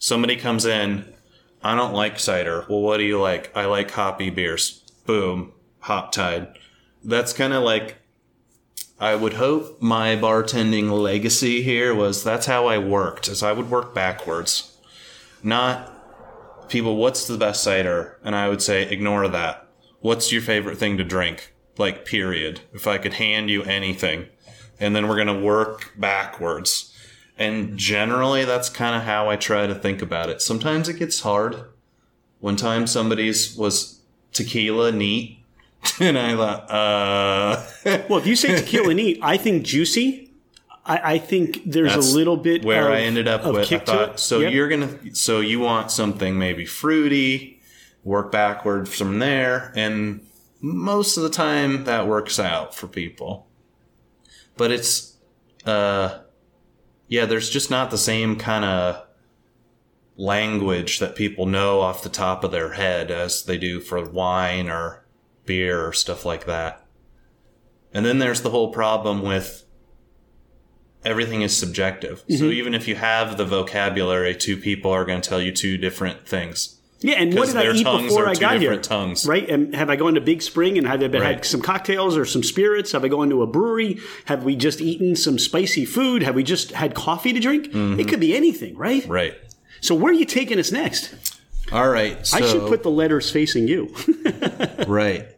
[0.00, 1.14] Somebody comes in,
[1.62, 2.66] I don't like cider.
[2.68, 3.56] Well, what do you like?
[3.56, 4.82] I like hoppy beers.
[5.06, 6.58] Boom, hop tide.
[7.04, 7.96] That's kind of like
[9.00, 13.70] I would hope my bartending legacy here was that's how I worked, is I would
[13.70, 14.76] work backwards.
[15.42, 18.18] Not people, what's the best cider?
[18.24, 19.68] And I would say, ignore that.
[20.00, 21.54] What's your favorite thing to drink?
[21.76, 22.60] Like, period.
[22.72, 24.26] If I could hand you anything.
[24.80, 26.92] And then we're going to work backwards.
[27.36, 30.42] And generally, that's kind of how I try to think about it.
[30.42, 31.64] Sometimes it gets hard.
[32.40, 34.00] One time somebody's was
[34.32, 35.37] tequila neat.
[36.00, 37.66] And I thought, uh,
[38.08, 40.32] Well, if you say tequila neat, I think juicy.
[40.84, 43.70] I, I think there's That's a little bit where of, I ended up with.
[43.72, 44.52] I thought, so Yep.
[44.52, 47.60] you're gonna, so you want something maybe fruity,
[48.04, 50.24] work backwards from there, and
[50.60, 53.46] most of the time that works out for people.
[54.56, 55.16] But it's,
[55.66, 56.20] uh,
[57.08, 59.04] yeah, there's just not the same kind of
[60.16, 64.68] language that people know off the top of their head as they do for wine
[64.68, 65.04] or
[65.48, 66.84] beer or stuff like that.
[67.92, 69.64] And then there's the whole problem with
[71.04, 72.18] everything is subjective.
[72.20, 72.52] So Mm-hmm.
[72.52, 76.26] even if you have the vocabulary, two people are going to tell you two different
[76.28, 76.76] things.
[77.00, 78.60] Yeah, and what did I eat before I got here?
[78.60, 79.24] different tongues.
[79.24, 79.48] Right?
[79.48, 82.24] And have I gone to Big Spring and have I been, had some cocktails or
[82.24, 82.90] some spirits?
[82.90, 84.00] Have I gone to a brewery?
[84.24, 86.24] Have we just eaten some spicy food?
[86.24, 87.68] Have we just had coffee to drink?
[87.68, 88.00] Mm-hmm.
[88.00, 89.06] It could be anything, right?
[89.06, 89.34] Right.
[89.80, 91.14] So where are you taking us next?
[91.70, 92.26] All right.
[92.26, 93.94] So, I should put the letters facing you.
[94.88, 95.28] right.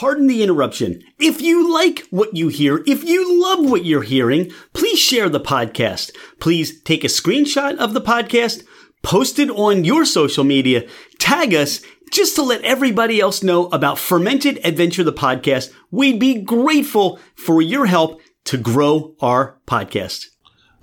[0.00, 1.02] Pardon the interruption.
[1.18, 5.40] If you like what you hear, if you love what you're hearing, please share the
[5.40, 6.10] podcast.
[6.40, 8.64] Please take a screenshot of the podcast,
[9.02, 10.88] post it on your social media,
[11.18, 15.70] tag us just to let everybody else know about Fermented Adventure, the podcast.
[15.90, 20.28] We'd be grateful for your help to grow our podcast.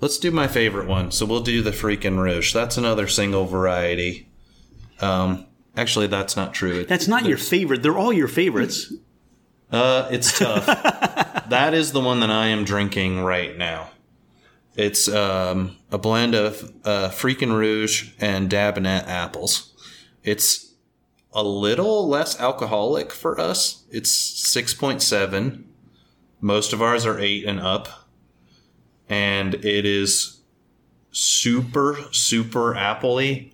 [0.00, 1.10] Let's do my favorite one.
[1.10, 2.52] So we'll do the Frequin Rouge.
[2.54, 4.28] That's another single variety.
[5.00, 5.46] Um,
[5.76, 6.82] actually, that's not true.
[6.82, 7.82] It- That's not your favorite.
[7.82, 8.92] They're all your favorites.
[9.70, 10.66] Uh, it's tough.
[11.48, 13.90] that is the one that I am drinking right now.
[14.76, 19.74] It's um, a blend of uh, Frequin Rouge and Dabinet apples.
[20.22, 20.74] It's
[21.32, 23.84] a little less alcoholic for us.
[23.90, 24.10] It's
[24.56, 25.64] 6.7.
[26.40, 28.08] Most of ours are 8 and up.
[29.08, 30.40] And it is
[31.10, 33.52] super, super appley.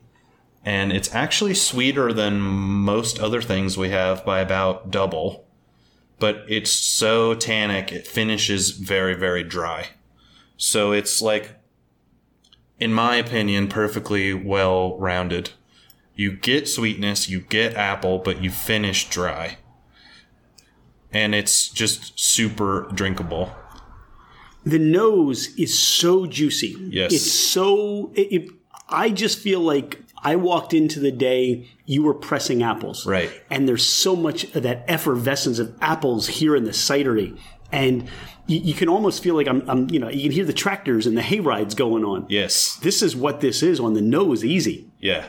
[0.64, 5.43] and it's actually sweeter than most other things we have by about double.
[6.18, 9.88] But it's so tannic, it finishes very, very dry.
[10.56, 11.56] So it's like,
[12.78, 15.50] in my opinion, perfectly well rounded.
[16.14, 19.58] You get sweetness, you get apple, but you finish dry.
[21.12, 23.52] And it's just super drinkable.
[24.64, 26.76] The nose is so juicy.
[26.90, 27.12] Yes.
[27.12, 28.10] It's so.
[28.14, 28.50] It, it,
[28.88, 33.06] I just feel like I walked into the day you were pressing apples.
[33.06, 33.30] Right.
[33.50, 37.38] And there's so much of that effervescence of apples here in the cidery.
[37.70, 38.08] And
[38.46, 41.06] you, you can almost feel like I'm, I'm, you know, you can hear the tractors
[41.06, 42.26] and the hay rides going on.
[42.28, 42.76] Yes.
[42.76, 44.90] This is what this is on the nose, easy.
[44.98, 45.28] Yeah.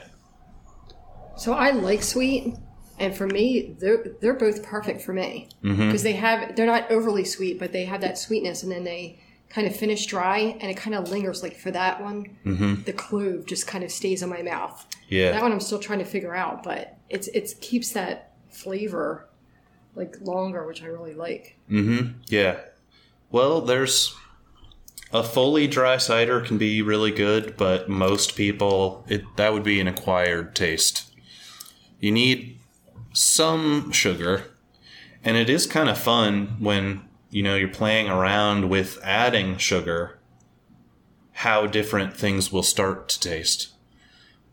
[1.37, 2.55] So I like sweet,
[2.97, 5.87] and for me, they're they're both perfect for me mm-hmm.
[5.87, 9.19] because they have they're not overly sweet, but they have that sweetness, and then they
[9.49, 11.41] kind of finish dry, and it kind of lingers.
[11.43, 12.37] Like for that one,
[12.85, 14.85] the clove just kind of stays in my mouth.
[15.09, 15.31] Yeah.
[15.31, 19.27] That one I'm still trying to figure out, but it's it keeps that flavor
[19.95, 21.57] like longer, which I really like.
[21.69, 22.19] Mm-hmm.
[22.27, 22.59] Yeah.
[23.31, 24.15] Well, there's
[25.11, 29.79] a fully dry cider can be really good, but most people it that would be
[29.79, 31.13] an acquired taste.
[31.99, 32.59] You need
[33.13, 34.51] some sugar,
[35.23, 37.01] and it is kind of fun when
[37.35, 40.17] you know you're playing around with adding sugar
[41.33, 43.73] how different things will start to taste.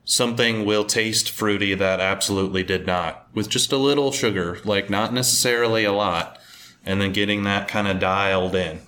[0.05, 5.15] Something will taste fruity that absolutely did not with just a little sugar, like not
[5.15, 6.41] necessarily a lot,
[6.85, 8.81] and then getting that kind of dialed in.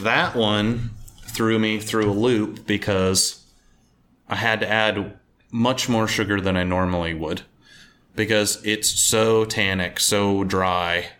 [0.00, 0.92] That one
[1.26, 3.44] threw me through a loop because
[4.30, 5.18] I had to add
[5.50, 7.42] much more sugar than I normally would
[8.16, 11.10] because it's so tannic, so dry.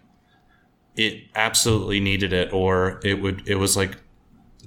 [0.96, 3.96] It absolutely needed it or it would it was like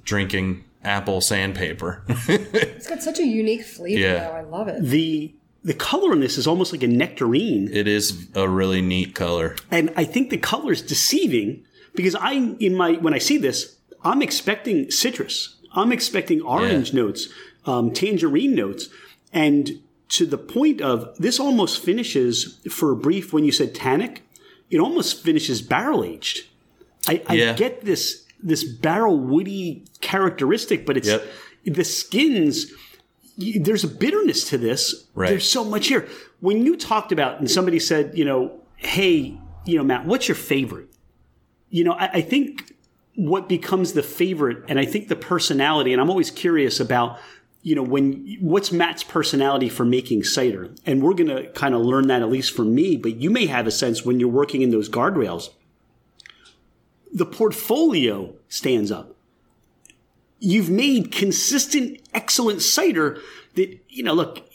[0.04, 2.04] drinking apple sandpaper.
[2.28, 4.28] It's got such a unique flavor, Yeah.
[4.28, 4.34] though.
[4.36, 4.82] I love it.
[4.82, 7.68] The the color in this is almost like a nectarine.
[7.72, 9.56] it is a really neat color.
[9.70, 11.64] And I think the color is deceiving
[11.96, 15.56] because I, in my, when I see this, I'm expecting citrus.
[15.74, 17.28] I'm expecting orange notes,
[17.64, 18.88] um, tangerine notes.
[19.32, 24.22] And to the point of this almost finishes for a brief when you said tannic,
[24.70, 26.46] it almost finishes barrel aged.
[27.08, 27.52] I, I Yeah.
[27.54, 31.24] get this, this barrel woody characteristic, but it's Yep.
[31.66, 32.72] the skins,
[33.38, 35.06] there's a bitterness to this.
[35.14, 35.28] Right.
[35.30, 36.08] There's so much here.
[36.40, 40.34] When you talked about, and somebody said, you know, hey, you know, Matt, what's your
[40.36, 40.88] favorite?
[41.70, 42.74] You know, I, I think
[43.14, 47.18] what becomes the favorite, and I think the personality, and I'm always curious about,
[47.66, 51.80] you know, when what's Matt's personality for making cider, and we're going to kind of
[51.80, 52.96] learn that at least for me.
[52.96, 55.48] But you may have a sense when you're working in those guardrails.
[57.12, 59.16] The portfolio stands up
[60.38, 63.20] you've made consistent, excellent cider
[63.54, 64.46] that, you know, look,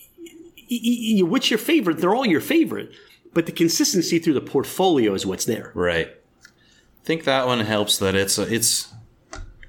[0.70, 1.98] what's your favorite?
[1.98, 2.92] They're all your favorite.
[3.34, 5.72] But the consistency through the portfolio is what's there.
[5.74, 6.08] Right.
[6.08, 8.94] I think that one helps that it's a, it's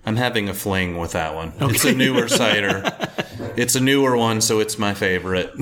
[0.04, 1.52] I'm having a fling with that one.
[1.60, 2.82] It's a newer cider.
[3.56, 5.52] It's a newer one, so it's my favorite.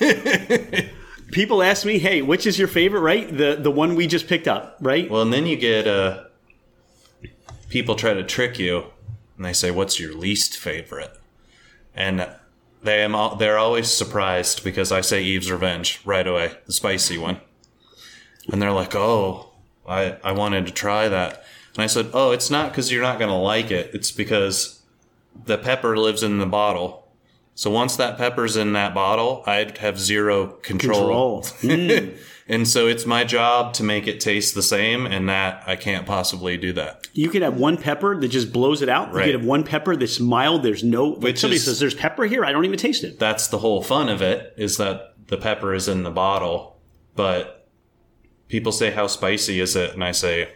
[1.32, 3.28] People ask me, hey, which is your favorite, right?
[3.36, 5.10] The the one we just picked up, right?
[5.10, 6.24] well, and then you get uh
[7.68, 8.84] people try to trick you
[9.36, 11.12] and they say what's your least favorite?
[11.94, 12.28] And
[12.82, 17.18] they am al- they're always surprised because I say Eve's Revenge right away, the spicy
[17.18, 17.40] one.
[18.50, 19.50] And they're like, "Oh,
[19.86, 21.44] I I wanted to try that."
[21.78, 23.92] And I said, "Oh, it's not cuz you're not going to like it.
[23.94, 24.82] It's because
[25.46, 27.06] the pepper lives in the bottle.
[27.54, 31.42] So once that pepper's in that bottle, I'd have zero control.
[31.42, 32.08] Control.
[32.50, 36.06] And so it's my job to make it taste the same, and that I can't
[36.06, 37.06] possibly do that.
[37.12, 39.12] You could have one pepper that just blows it out.
[39.14, 40.62] You could have one pepper that's mild.
[40.62, 41.10] There's no.
[41.10, 42.46] Which somebody is- says there's pepper here.
[42.46, 43.18] I don't even taste it.
[43.18, 46.78] That's the whole fun of it is that the pepper is in the bottle,
[47.14, 47.68] but
[48.48, 50.48] people say how spicy is it, and I say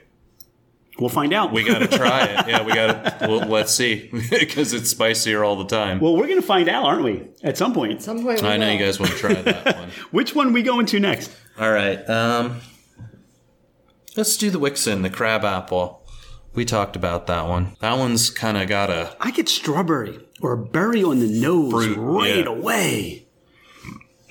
[0.98, 1.52] We'll find out.
[1.52, 2.48] we got to try it.
[2.48, 3.26] Yeah, we got to.
[3.28, 6.00] Well, let's see because it's spicier all the time.
[6.00, 7.28] well, we're going to find out, aren't we?
[7.42, 7.92] At some point.
[7.92, 8.72] At some point, we I know will.
[8.74, 9.88] you guys want to try that one.
[10.10, 11.30] Which one we going to next?
[11.58, 11.98] All right.
[12.08, 12.60] Um,
[14.16, 16.06] let's do the Wickson, the crab apple.
[16.54, 17.76] We talked about that one.
[17.80, 21.96] That one's kind of got a I get strawberry or berry on the nose Fruit,
[21.96, 22.50] right yeah.
[22.50, 23.21] away.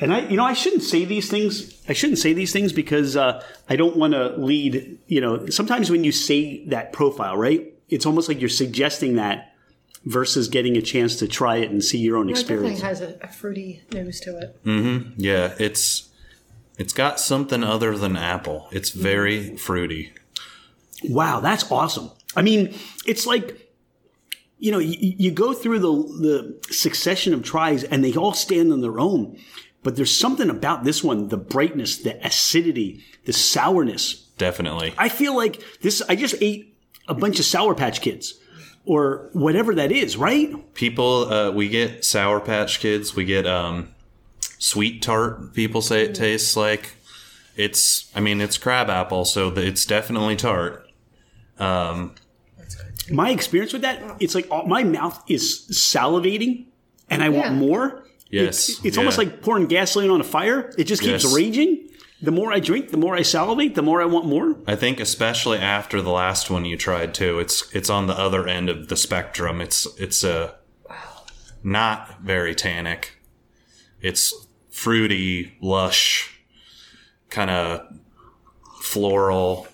[0.01, 1.79] And I, you know, I shouldn't say these things.
[1.87, 4.97] I shouldn't say these things because uh, I don't want to lead.
[5.07, 9.53] You know, sometimes when you say that profile, right, it's almost like you're suggesting that
[10.05, 12.79] versus getting a chance to try it and see your own experience.
[12.79, 13.21] It definitely experience.
[13.21, 14.65] has a, a fruity nose to it.
[14.65, 15.13] Mm-hmm.
[15.17, 15.53] yeah.
[15.59, 16.09] It's
[16.77, 18.67] it's got something other than apple.
[18.71, 20.13] It's very fruity.
[21.03, 22.09] Wow, that's awesome.
[22.35, 22.73] I mean,
[23.05, 23.71] it's like
[24.57, 28.71] you know, you, you go through the the succession of tries, and they all stand
[28.71, 29.37] on their own.
[29.83, 34.13] But there's something about this one the brightness, the acidity, the sourness.
[34.37, 34.93] Definitely.
[34.97, 36.75] I feel like this, I just ate
[37.07, 38.39] a bunch of Sour Patch Kids
[38.85, 40.73] or whatever that is, right?
[40.73, 43.15] People, uh, we get Sour Patch Kids.
[43.15, 43.89] We get um,
[44.57, 45.53] Sweet Tart.
[45.53, 46.95] People say it tastes like.
[47.57, 50.87] It's, I mean, it's crab apple, so it's definitely tart.
[51.59, 52.15] Um,
[53.11, 56.65] My experience with that, it's like all, my mouth is salivating
[57.09, 57.39] and I Yeah.
[57.41, 58.05] want more.
[58.31, 59.01] Yes, It's, it's yeah.
[59.01, 60.73] almost like pouring gasoline on a fire.
[60.77, 61.33] It just keeps Yes.
[61.35, 61.87] raging.
[62.21, 64.55] The more I drink, the more I salivate, the more I want more.
[64.67, 68.47] I think especially after the last one you tried too, it's it's on the other
[68.47, 69.59] end of the spectrum.
[69.59, 70.55] It's it's a
[71.63, 73.17] not very tannic.
[74.01, 74.33] It's
[74.69, 76.39] fruity, lush,
[77.29, 77.81] kind of
[78.81, 79.67] floral.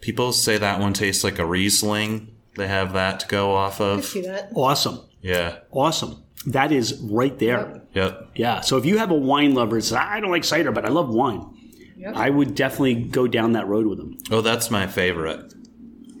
[0.00, 2.34] People say that one tastes like a Riesling.
[2.56, 4.04] They have that to go off I of.
[4.04, 4.50] see that.
[4.54, 5.00] Awesome.
[5.20, 5.58] Yeah.
[5.70, 6.22] Awesome.
[6.46, 7.82] That is right there.
[7.94, 8.30] Yep.
[8.34, 8.60] Yeah.
[8.60, 11.08] So if you have a wine lover, it's I don't like cider, but I love
[11.08, 11.54] wine.
[11.96, 12.14] Yep.
[12.14, 14.18] I would definitely go down that road with them.
[14.30, 15.52] Oh, that's my favorite.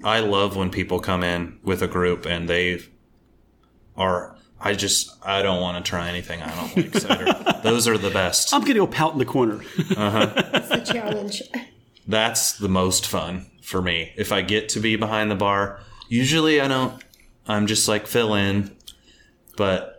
[0.02, 2.80] I love when people come in with a group and they
[3.96, 4.34] are.
[4.60, 6.42] I just I don't want to try anything.
[6.42, 7.60] I don't like cider.
[7.62, 8.52] Those are the best.
[8.52, 9.60] I'm gonna go pout in the corner.
[9.96, 10.26] Uh-huh.
[10.52, 11.42] That's the challenge.
[12.08, 14.12] That's the most fun for me.
[14.16, 17.02] If I get to be behind the bar, usually I don't.
[17.46, 18.76] I'm just like fill in,
[19.56, 19.97] but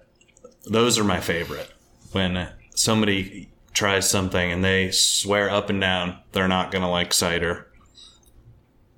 [0.70, 1.70] those are my favorite.
[2.12, 7.68] When somebody tries something and they swear up and down they're not gonna like cider,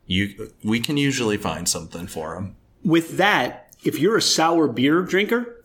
[0.07, 2.55] you we can usually find something for them.
[2.83, 5.57] with that, if you're a sour beer drinker,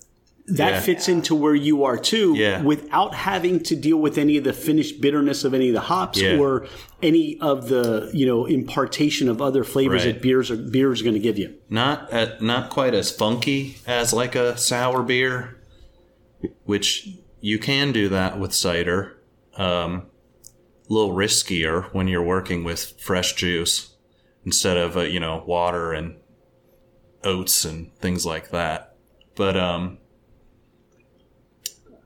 [0.49, 0.81] that Yeah.
[0.81, 2.63] fits into where you are too, Yeah.
[2.63, 6.21] without having to deal with any of the finished bitterness of any of the hops
[6.21, 6.37] Yeah.
[6.39, 6.67] or
[7.03, 10.15] any of the you know impartation of other flavors Right.
[10.15, 11.55] that beers are beer is going to give you.
[11.71, 15.57] not at, not quite as funky as like a sour beer,
[16.65, 17.09] which
[17.41, 19.19] you can do that with cider.
[19.57, 20.07] Um,
[20.89, 23.95] a little riskier when you're working with fresh juice
[24.45, 26.17] instead of uh, you know water and
[27.25, 28.95] oats and things like that.
[29.35, 29.99] But um,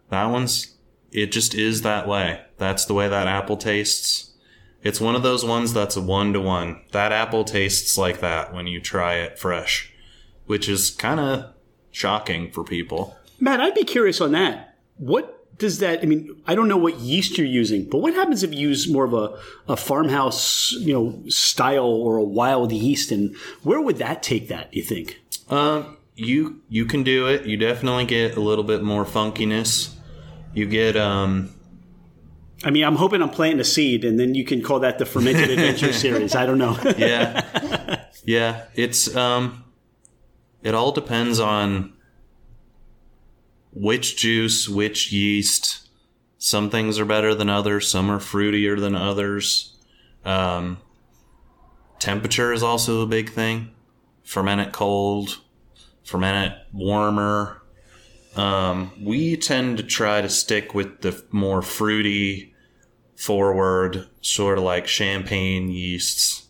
[0.09, 0.77] that one's
[1.13, 2.41] it just is that way.
[2.57, 4.33] That's the way that apple tastes.
[4.83, 6.83] It's one of those ones that's a one to one.
[6.93, 9.93] That apple tastes like that when you try it fresh,
[10.47, 11.53] which is kind of
[11.91, 13.17] shocking for people.
[13.41, 14.77] Matt, I'd be curious on that.
[14.97, 16.01] What does that?
[16.03, 18.89] I mean, I don't know what yeast you're using, but what happens if you use
[18.91, 19.39] more of a,
[19.73, 24.73] a farmhouse, you know, style or a wild yeast, and where would that take that?
[24.75, 25.21] You think?
[25.49, 27.47] Um, you you can do it.
[27.47, 29.95] You definitely get a little bit more funkiness.
[30.53, 31.55] You get um
[32.63, 35.07] I mean, I'm hoping I'm planting a seed, and then you can call that the
[35.07, 36.35] fermented adventure series.
[36.35, 36.77] I don't know.
[36.99, 39.65] yeah yeah it's um
[40.63, 41.95] it all depends on
[43.73, 45.89] which juice which yeast.
[46.39, 47.89] Some things are better than others.
[47.89, 49.77] Some are fruitier than others.
[50.25, 50.79] Um
[51.99, 53.71] temperature is also a big thing.
[54.25, 55.41] Ferment it cold.
[56.05, 57.63] Ferment it warmer.
[58.37, 62.55] Um we tend to try to stick with the more fruity
[63.17, 66.49] forward sort of like champagne yeasts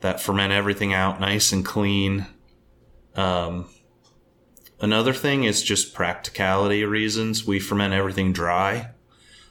[0.00, 2.26] that ferment everything out nice and clean.
[3.14, 3.68] Um,
[4.80, 7.46] another thing is just practicality reasons.
[7.46, 8.90] We ferment everything dry.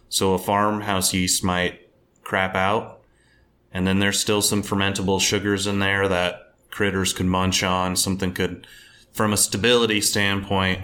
[0.10, 1.90] So a farmhouse yeast might
[2.24, 3.02] crap out.
[3.72, 7.96] And then there's still some fermentable sugars in there that critters could munch on.
[7.96, 8.66] Something could,
[9.12, 10.82] from a stability standpoint,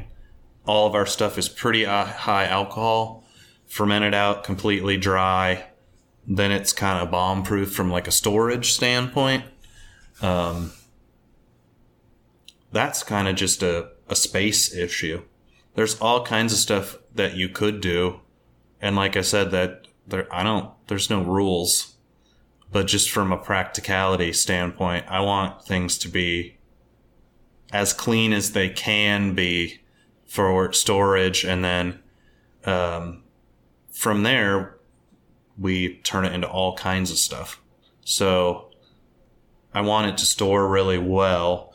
[0.67, 3.23] all of our stuff is pretty uh, high alcohol,
[3.65, 5.65] fermented out completely dry.
[6.27, 9.45] Then it's kind of bomb proof from like a storage standpoint
[10.21, 10.71] um,
[12.71, 15.23] that's kind of just a, a space issue.
[15.75, 18.21] There's all kinds of stuff that you could do.
[18.81, 21.95] And like I said, that there, I don't, there's no rules,
[22.71, 26.57] but just from a practicality standpoint, I want things to be
[27.71, 29.81] as clean as they can be
[30.25, 31.43] for storage.
[31.43, 31.99] And then,
[32.65, 33.23] um,
[33.91, 34.77] from there,
[35.57, 37.61] we turn it into all kinds of stuff.
[38.03, 38.71] So,
[39.73, 41.73] I want it to store really well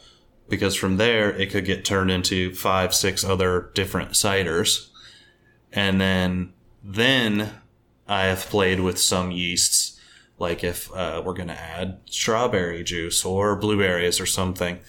[0.50, 4.88] because from there it could get turned into five, six other different ciders.
[5.72, 6.52] And then,
[6.84, 7.52] then
[8.06, 9.98] I have played with some yeasts,
[10.38, 14.80] like if uh, we're going to add strawberry juice or blueberries or something.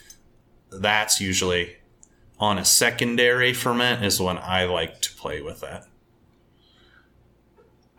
[0.72, 1.78] That's usually
[2.40, 5.86] on a secondary ferment is when I like to play with that.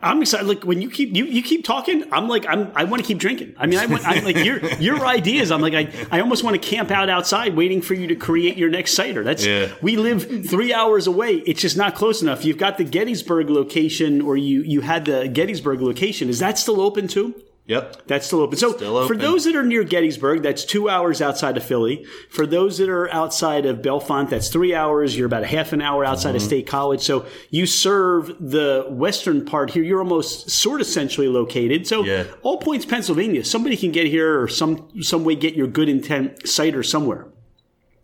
[0.03, 0.47] I'm excited.
[0.47, 3.17] Like when you keep you, you keep talking, I'm like I'm I want to keep
[3.17, 3.55] drinking.
[3.57, 5.51] I mean, I want I'm like your your ideas.
[5.51, 8.57] I'm like I, I almost want to camp out outside waiting for you to create
[8.57, 9.23] your next cider.
[9.23, 9.71] That's Yeah.
[9.81, 11.35] we live three hours away.
[11.45, 12.43] It's just not close enough.
[12.45, 16.29] You've got the Gettysburg location, or you you had the Gettysburg location.
[16.29, 17.33] Is that still open too?
[17.65, 18.07] Yep.
[18.07, 18.57] That's still open.
[18.57, 22.05] So Still for those that are near Gettysburg, that's two hours outside of Philly.
[22.29, 25.17] For those that are outside of Bellefonte, that's three hours.
[25.17, 26.35] You're about a half an hour outside Mm-hmm.
[26.37, 26.99] of State College.
[27.01, 29.81] So you serve the western part here.
[29.83, 31.87] You're almost sort of centrally located.
[31.87, 32.25] So Yeah.
[32.41, 33.45] all points, Pennsylvania.
[33.45, 37.27] Somebody can get here or some some way get your good intent cider somewhere.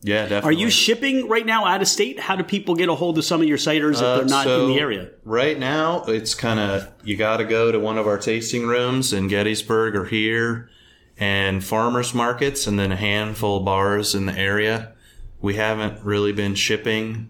[0.02, 0.50] Yeah, definitely.
[0.50, 2.20] Are you shipping right now out of state?
[2.20, 4.54] How do people get a hold of some of your ciders if they're not in
[4.54, 5.10] Uh, the area?
[5.26, 9.12] Right now, it's kind of you got to go to one of our tasting rooms
[9.12, 10.70] in Gettysburg or here,
[11.18, 14.94] and farmers markets, and then a handful of bars in the area.
[15.42, 17.30] We haven't really been shipping.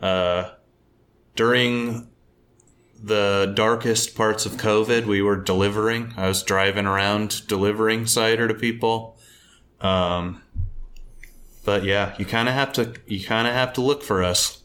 [0.00, 0.50] Uh,
[1.34, 2.08] during
[3.02, 6.14] the darkest parts of COVID, we were delivering.
[6.16, 9.16] I was driving around delivering cider to people.
[9.80, 10.42] Um,
[11.68, 14.62] but yeah, you kind of have to you kind of have to look for us.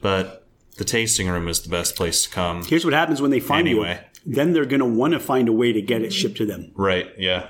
[0.00, 0.46] But
[0.78, 2.64] the tasting room is the best place to come.
[2.64, 4.00] Here's what happens when they find Anyway.
[4.24, 4.32] you.
[4.34, 6.72] Then they're going to want to find a way to get it shipped to them.
[6.74, 7.08] Right?
[7.18, 7.48] Yeah.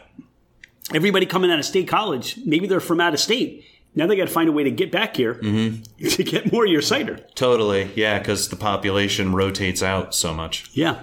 [0.92, 3.64] everybody coming out of state college, maybe they're from out of state.
[3.94, 6.06] Now they got to find a way to get back here Mm-hmm.
[6.16, 7.16] to get more of your cider.
[7.36, 7.90] Totally.
[7.94, 10.68] Yeah, because the population rotates out so much.
[10.74, 11.02] Yeah.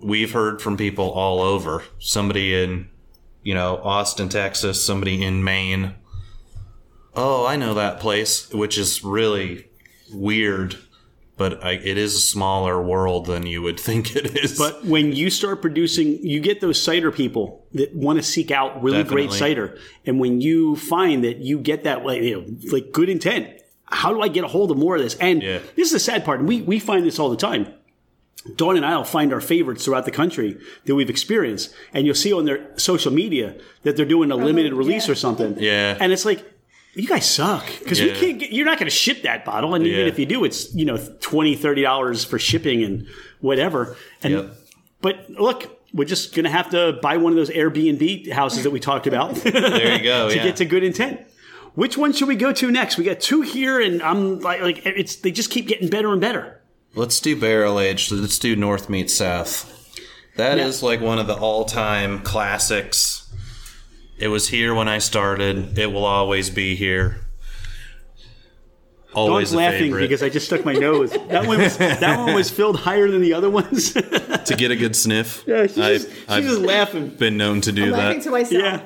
[0.00, 1.82] We've heard from people all over.
[1.98, 2.88] Somebody in,
[3.42, 4.84] you know, Austin, Texas.
[4.84, 5.94] Somebody in Maine.
[7.16, 9.68] Oh, I know that place, which is really
[10.12, 10.76] weird.
[11.36, 14.56] But I, it is a smaller world than you would think it is.
[14.56, 18.82] But when you start producing, you get those cider people that want to seek out
[18.82, 19.76] really great cider.
[20.06, 23.48] And when you find that you get that, like, you know, like good intent,
[23.86, 25.16] how do I get a hold of more of this?
[25.16, 25.58] And Yeah.
[25.74, 26.38] this is the sad part.
[26.38, 27.66] And we, we find this all the time.
[28.56, 31.74] Dawn and I will find our favorites throughout the country that we've experienced.
[31.92, 35.14] And you'll see on their social media that they're doing a oh, limited release or
[35.14, 35.56] something.
[35.58, 35.96] Yeah.
[35.98, 36.44] And it's like,
[36.94, 39.74] you guys suck because we can't get, you're not going to ship that bottle.
[39.74, 43.06] And even if you do, it's, you know, 20, 30 dollars for shipping and
[43.40, 43.96] whatever.
[44.22, 44.52] And, Yep.
[45.00, 48.70] but look, we're just going to have to buy one of those Airbnb houses that
[48.70, 50.28] we talked about to there you go.
[50.28, 50.42] yeah.
[50.44, 51.20] get to good intent.
[51.74, 52.96] Which one should we go to next?
[52.98, 56.20] We got two here, and I'm like, like it's they just keep getting better and
[56.20, 56.60] better.
[56.94, 58.12] Let's do barrel aged.
[58.12, 59.70] Let's do North Meets South.
[60.36, 60.88] That is Yeah.
[60.88, 63.23] like one of the all time classics.
[64.18, 65.78] It was here when I started.
[65.78, 67.20] It will always be here.
[69.14, 70.00] Always Dawn's a laughing favorite.
[70.02, 71.16] because I just stuck my nose.
[71.28, 73.92] That one was that one was filled higher than the other ones.
[73.92, 75.44] to get a good sniff.
[75.46, 77.08] yeah, she's, I've, just, she's I've just laughing.
[77.10, 78.24] been known to do laughing that.
[78.24, 78.62] to myself.
[78.62, 78.82] Yeah.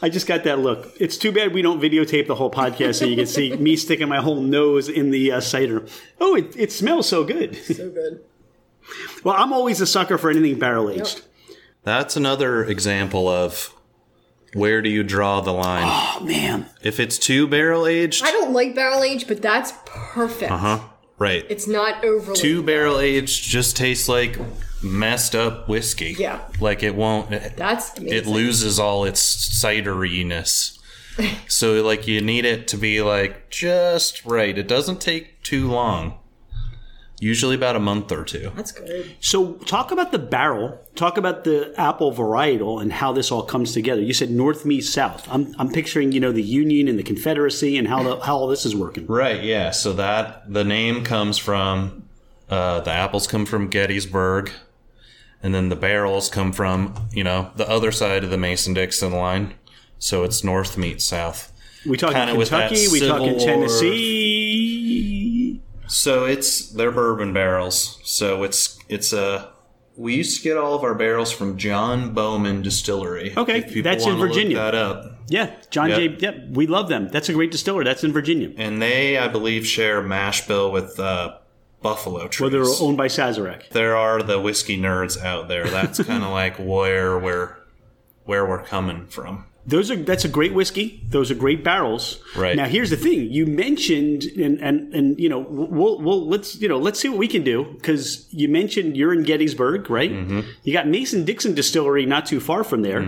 [0.00, 0.92] I just got that look.
[1.00, 4.08] It's too bad we don't videotape the whole podcast so you can see me sticking
[4.08, 5.86] my whole nose in the uh, cider.
[6.20, 7.56] Oh, it, it smells so good.
[7.56, 8.22] So good.
[9.24, 11.22] Well, I'm always a sucker for anything barrel aged.
[11.88, 13.74] That's another example of
[14.52, 15.84] where do you draw the line?
[15.86, 20.52] Oh man, if it's too barrel aged, I don't like barrel aged, but that's perfect.
[20.52, 20.80] Uh huh?
[21.18, 21.46] Right.
[21.48, 22.38] It's not overly.
[22.38, 24.38] Two barrel aged just tastes like
[24.82, 26.14] messed up whiskey.
[26.18, 26.40] Yeah.
[26.60, 27.30] Like it won't.
[27.56, 28.18] That's amazing.
[28.18, 29.22] it loses all its
[29.62, 30.78] cideriness.
[31.48, 34.56] so like you need it to be like just right.
[34.58, 36.17] It doesn't take too long.
[37.20, 38.52] Usually about a month or two.
[38.54, 39.16] That's good.
[39.20, 40.78] So, talk about the barrel.
[40.94, 44.00] Talk about the apple varietal and how this all comes together.
[44.00, 45.26] You said North meets South.
[45.28, 48.46] I'm, I'm picturing, you know, the Union and the Confederacy and how the, how all
[48.46, 49.06] this is working.
[49.06, 49.72] Right, yeah.
[49.72, 52.04] So that the name comes from
[52.48, 54.50] uh, the apples come from Gettysburg,
[55.42, 59.12] and then the barrels come from you know the other side of the Mason Dixon
[59.12, 59.54] line.
[59.98, 61.52] So it's north meets south.
[61.86, 62.88] We talking Kinda Kentucky.
[62.88, 64.47] We Civil talking War- Tennessee.
[65.88, 67.98] So it's they're bourbon barrels.
[68.04, 69.50] So it's it's a
[69.96, 73.34] we used to get all of our barrels from John Bowman Distillery.
[73.36, 74.56] Okay, that's in Virginia.
[74.56, 75.18] that up.
[75.28, 75.98] Yeah, John Yep.
[75.98, 76.16] J.
[76.20, 77.08] Yep, we love them.
[77.08, 77.82] That's a great distiller.
[77.84, 78.50] That's in Virginia.
[78.56, 81.38] And they, I believe, share mash bill with uh,
[81.82, 82.40] Buffalo Trace.
[82.40, 83.70] Where they're owned by Sazerac.
[83.70, 85.66] there are the whiskey nerds out there.
[85.68, 87.56] That's kind of like where we're
[88.24, 89.46] where we're coming from.
[89.68, 91.02] Those are that's a great whiskey.
[91.10, 92.22] Those are great barrels.
[92.34, 92.56] Right.
[92.56, 96.68] now, here's the thing: you mentioned and and and you know we'll we'll let's you
[96.68, 100.10] know let's see what we can do because you mentioned you're in Gettysburg, right?
[100.10, 100.40] Mm-hmm.
[100.62, 103.02] You got Mason Dixon Distillery not too far from there,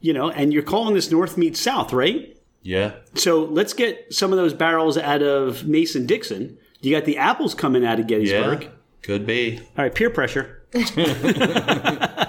[0.00, 2.36] you know, and you're calling this North meets South, right?
[2.62, 2.92] Yeah.
[3.14, 6.56] So let's get some of those barrels out of Mason Dixon.
[6.82, 8.62] You got the apples coming out of Gettysburg.
[8.62, 8.68] Yeah.
[9.02, 9.58] Could be.
[9.58, 10.62] All right, peer pressure.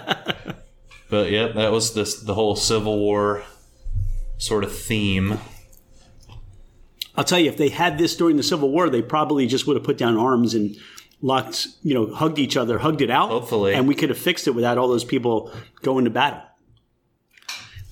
[1.09, 3.43] But yep, that was this the whole Civil War
[4.37, 5.39] sort of theme.
[7.15, 9.75] I'll tell you, if they had this during the Civil War, they probably just would
[9.75, 10.77] have put down arms and
[11.21, 13.29] locked, you know, hugged each other, hugged it out.
[13.29, 13.73] Hopefully.
[13.73, 16.41] And we could have fixed it without all those people going to battle.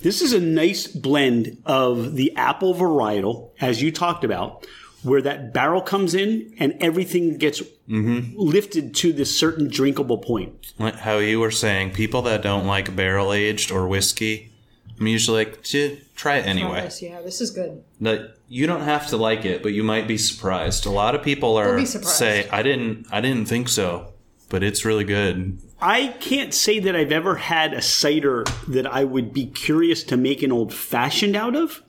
[0.01, 4.67] This is a nice blend of the apple varietal, as you talked about,
[5.01, 8.37] where that barrel comes in and everything gets mm-hmm.
[8.37, 10.73] lifted to this certain drinkable point.
[10.77, 14.51] Like how you were saying, people that don't like barrel aged or whiskey,
[14.99, 16.83] I'm usually like, "J- try it anyway.
[16.83, 17.83] Yes, yeah, this is good.
[18.01, 20.85] That you don't have to like it, but you might be surprised.
[20.85, 24.13] A lot of people are say, "I didn't, I didn't think so,"
[24.49, 25.59] but it's really good.
[25.81, 30.17] I can't say that I've ever had a cider that I would be curious to
[30.17, 31.81] make an old fashioned out of.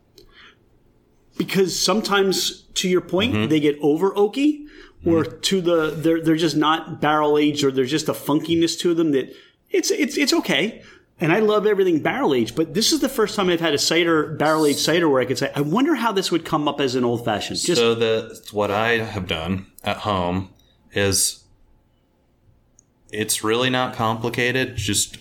[1.38, 3.48] Because sometimes, to your point, mm-hmm.
[3.48, 4.66] they get over oaky,
[5.04, 5.40] or mm-hmm.
[5.40, 9.12] to the they're they're just not barrel aged, or there's just a funkiness to them
[9.12, 9.32] that
[9.70, 10.82] it's it's it's okay.
[11.18, 13.78] And I love everything barrel aged, but this is the first time I've had a
[13.78, 16.78] cider barrel aged cider where I could say, I wonder how this would come up
[16.78, 17.58] as an old fashioned.
[17.58, 20.50] Just so the what I have done at home
[20.92, 21.42] is
[23.10, 24.76] it's really not complicated.
[24.76, 25.16] Just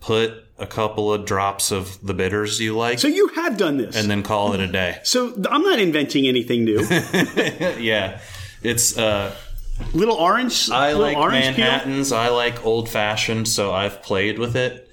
[0.00, 3.96] put a couple of drops of the bitters you like, so you have done this.
[3.96, 4.98] and then call it a day.
[5.04, 6.80] so I'm not inventing anything new.
[7.78, 8.20] yeah,
[8.62, 9.34] it's uh,
[9.94, 11.64] little orange, I little like orange peel.
[11.64, 12.12] Manhattans.
[12.12, 14.87] I like old fashioned, so I've played with it.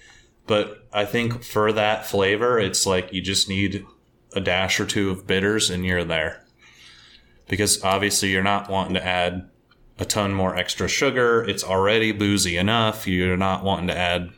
[0.48, 3.86] But I think for that flavor, it's like you just need
[4.34, 6.44] a dash or two of bitters and you're there.
[7.48, 9.50] Because obviously you're not wanting to add
[9.98, 11.44] a ton more extra sugar.
[11.44, 13.08] It's already boozy enough.
[13.08, 14.32] You're not wanting to add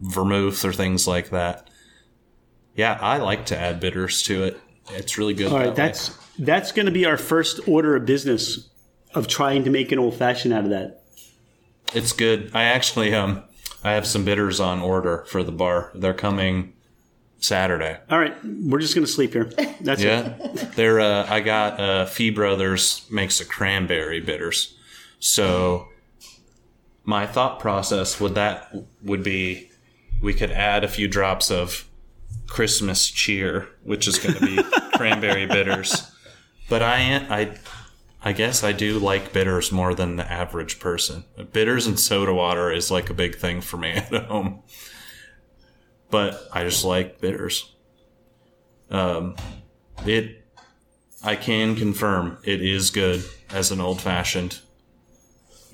[0.00, 1.68] vermouth or things like that.
[2.74, 4.60] Yeah, I like to add bitters to it.
[4.90, 5.52] It's really good.
[5.52, 5.74] All right, that way.
[5.74, 8.68] that's that's going to be our first order of business
[9.14, 11.04] of trying to make an old fashioned out of that.
[11.94, 12.50] It's good.
[12.54, 13.44] I actually um
[13.84, 15.90] I have some bitters on order for the bar.
[15.94, 16.72] They're coming
[17.38, 17.98] Saturday.
[18.10, 19.44] All right, we're just going to sleep here.
[19.80, 20.04] That's it.
[20.04, 20.36] Yeah.
[20.74, 24.74] They're uh I got uh Fee Brothers makes a cranberry bitters.
[25.18, 25.88] So
[27.04, 29.70] my thought process with that would be
[30.22, 31.86] we could add a few drops of
[32.46, 34.62] Christmas cheer, which is going to be
[34.94, 36.10] cranberry bitters.
[36.70, 37.58] But I I
[38.26, 41.24] I guess I do like bitters more than the average person.
[41.52, 44.62] Bitters and soda water is like a big thing for me at home.
[46.10, 47.70] But I just like bitters.
[48.90, 49.36] Um,
[50.06, 50.42] it,
[51.22, 54.60] I can confirm it is good as an old fashioned.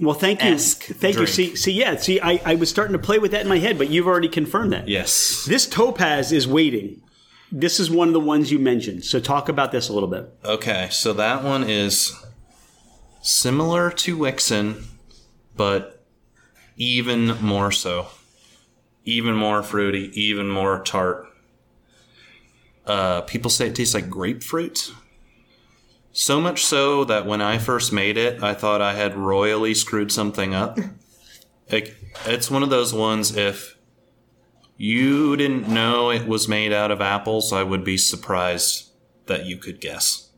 [0.00, 1.26] Well, thank you, Esque thank you.
[1.26, 3.78] See, see, yeah, see, I, I was starting to play with that in my head,
[3.78, 4.88] but you've already confirmed that.
[4.88, 5.44] Yes.
[5.44, 7.02] This topaz is waiting.
[7.52, 9.04] This is one of the ones you mentioned.
[9.04, 10.32] So talk about this a little bit.
[10.44, 12.12] Okay, so that one is
[13.20, 14.84] similar to Wickson,
[15.56, 16.04] but
[16.76, 18.08] even more so.
[19.04, 21.26] Even more fruity, even more tart.
[22.86, 24.92] Uh, people say it tastes like grapefruit.
[26.12, 30.12] So much so that when I first made it, I thought I had royally screwed
[30.12, 30.78] something up.
[31.72, 31.94] Like,
[32.26, 33.76] it's one of those ones if
[34.76, 38.90] you didn't know it was made out of apples, I would be surprised
[39.26, 40.30] that you could guess.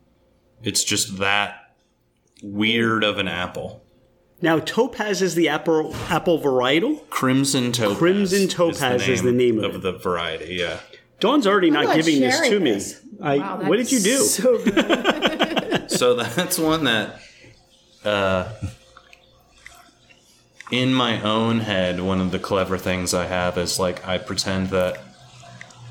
[0.62, 1.61] It's just that
[2.42, 3.82] weird of an apple.
[4.40, 7.08] Now, topaz is the apple apple varietal.
[7.10, 7.98] Crimson topaz.
[7.98, 9.82] Crimson topaz is the name of it.
[9.82, 10.56] the variety.
[10.56, 10.80] Yeah.
[11.20, 12.82] Dawn's already not not giving this sharing to me.
[13.22, 14.18] I, Wow, what did you do?
[14.24, 15.90] So good.
[15.90, 17.20] so that's one that,
[18.04, 18.52] uh,
[20.72, 24.70] in my own head, one of the clever things I have is like I pretend
[24.70, 24.98] that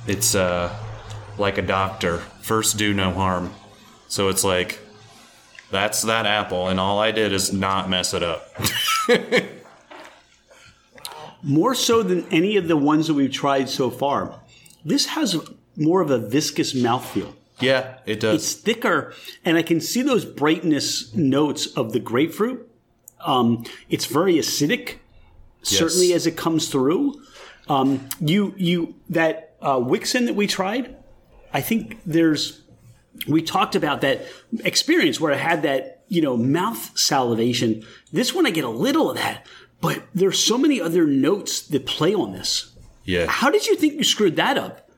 [0.08, 0.76] it's uh,
[1.38, 2.18] like a doctor.
[2.42, 3.54] First, do no harm.
[4.10, 4.80] So it's like
[5.72, 8.48] that's that apple, and all I did is not mess it up.
[11.44, 14.40] more so than any of the ones that we've tried so far.
[14.86, 15.38] This has
[15.76, 17.34] more of a viscous mouthfeel.
[17.60, 18.36] yeah, it does.
[18.36, 19.14] It's thicker,
[19.46, 22.68] and I can see those brightness notes of the grapefruit.
[23.22, 24.98] Um, it's very acidic,
[25.62, 27.22] certainly as it comes through.
[27.70, 30.96] Um, you you that uh, Wickson that we tried,
[31.54, 32.62] I think there's
[33.28, 34.26] we talked about that
[34.64, 37.86] experience where I had that you know mouth salivation.
[38.12, 39.48] This one I get a little of that,
[39.80, 42.72] but there's so many other notes that play on this.
[43.04, 43.28] Yeah.
[43.28, 44.90] How did you think you screwed that up?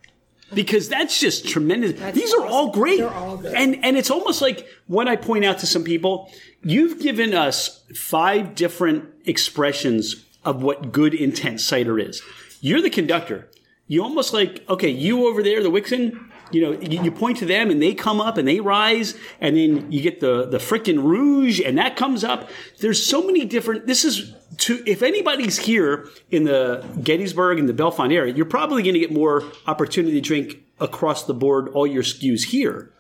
[0.54, 2.00] Because that's just tremendous.
[2.14, 3.00] These are all great.
[3.00, 3.56] They're all good.
[3.56, 7.84] And and it's almost like when I point out to some people, you've given us
[7.96, 12.22] five different expressions of what good intent cider is.
[12.62, 13.50] You're the conductor.
[13.88, 17.46] You almost like, okay, you over there, the Wickson, you know, you, you point to
[17.46, 21.04] them and they come up and they rise, and then you get the the Frequin
[21.04, 22.50] Rouge and that comes up.
[22.80, 23.88] There's so many different.
[23.88, 28.84] This is to if anybody's here in the Gettysburg and the Bellefonte area, you're probably
[28.84, 32.92] going to get more opportunity to drink across the board all your SKUs here.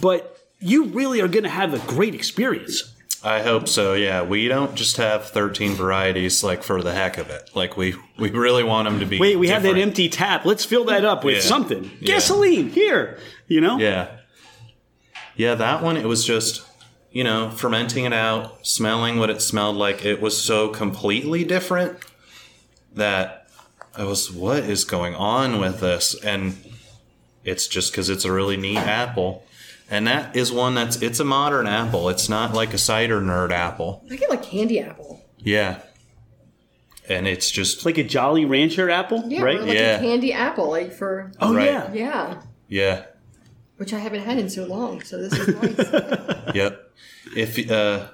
[0.00, 2.93] But you really are going to have a great experience.
[3.22, 3.94] I hope so.
[3.94, 7.50] Yeah, we don't just have 13 varieties like for the heck of it.
[7.54, 9.18] Like we we really want them to be.
[9.18, 10.44] Wait, we have that empty tap.
[10.44, 11.40] Let's fill that up with Yeah.
[11.40, 11.84] something.
[12.00, 12.14] Yeah.
[12.14, 13.18] Gasoline here.
[13.48, 13.78] You know.
[13.78, 14.08] Yeah.
[15.36, 16.62] Yeah, that one it was just
[17.10, 20.04] you know fermenting it out, smelling what it smelled like.
[20.04, 21.98] It was so completely different
[22.92, 23.46] that
[23.96, 26.14] I was, what is going on with this?
[26.24, 26.56] And
[27.44, 29.44] it's just because it's a really neat apple.
[29.94, 32.08] And that is one that's it's a modern apple.
[32.08, 34.04] It's not like a cider nerd apple.
[34.10, 35.24] I get like candy apple.
[35.38, 35.82] Yeah.
[37.08, 39.58] And it's just Like a Jolly Rancher apple, Yeah, right?
[39.58, 39.96] or like Yeah.
[39.96, 41.66] a candy apple, like for oh Right.
[41.66, 41.92] yeah.
[41.92, 43.04] yeah, yeah.
[43.76, 45.02] which I haven't had in so long.
[45.02, 46.54] So this is nice.
[46.54, 46.90] Yep.
[47.36, 48.08] If uh,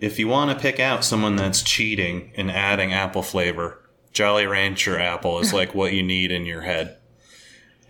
[0.00, 4.98] if you want to pick out someone that's cheating and adding apple flavor, Jolly Rancher
[4.98, 6.96] apple is like what you need in your head.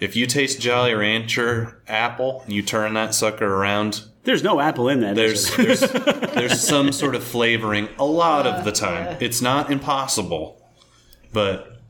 [0.01, 4.89] If you taste Jolly Rancher apple and you turn that sucker around, There's no apple
[4.89, 5.15] in that.
[5.15, 5.81] there's there's
[6.35, 9.17] there's some sort of flavoring a lot of the time.
[9.21, 10.61] It's not impossible,
[11.33, 11.81] but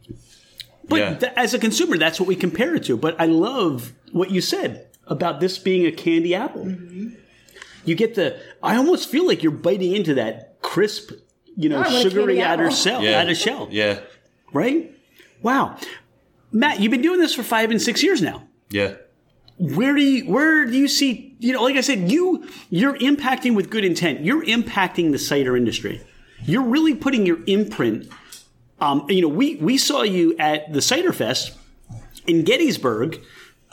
[0.88, 1.14] But yeah.
[1.14, 2.96] th- as a consumer, that's what we compare it to.
[2.96, 6.64] But I love what you said about this being a candy apple.
[6.64, 7.10] Mm-hmm.
[7.84, 8.38] You get the.
[8.62, 11.12] I almost feel like you're biting into that crisp,
[11.56, 12.76] you know, I sugary outer apple.
[12.76, 14.00] shell, yeah, outer shell, yeah,
[14.52, 14.94] right?
[15.42, 15.78] Wow,
[16.52, 18.44] Matt, you've been doing this for five and six years now.
[18.70, 18.94] yeah.
[19.58, 23.54] Where do you where do you see you know like I said you you're impacting
[23.54, 24.24] with good intent.
[24.24, 26.00] You're impacting the cider industry.
[26.44, 28.08] You're really putting your imprint
[28.80, 31.52] um, you know we we saw you at the cider fest
[32.26, 33.20] in Gettysburg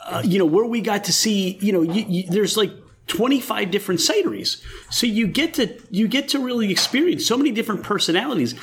[0.04, 2.72] uh, you know where we got to see you know you, you, there's like
[3.06, 4.62] 25 different cideries.
[4.90, 8.54] So you get to you get to really experience so many different personalities.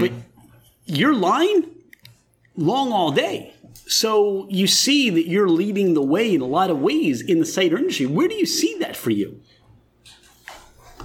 [0.00, 0.12] But
[0.84, 1.64] your line
[2.56, 3.53] long all day
[3.86, 7.46] so you see that you're leading the way in a lot of ways in the
[7.46, 8.06] cider industry.
[8.06, 9.40] Where do you see that for you?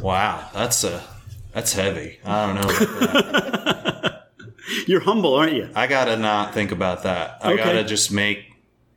[0.02, 1.04] Wow, that's a
[1.54, 2.20] that's heavy.
[2.24, 4.10] I don't know.
[4.88, 5.70] You're humble, aren't you?
[5.76, 7.38] I gotta not think about that.
[7.42, 7.64] I Okay.
[7.64, 8.46] gotta just make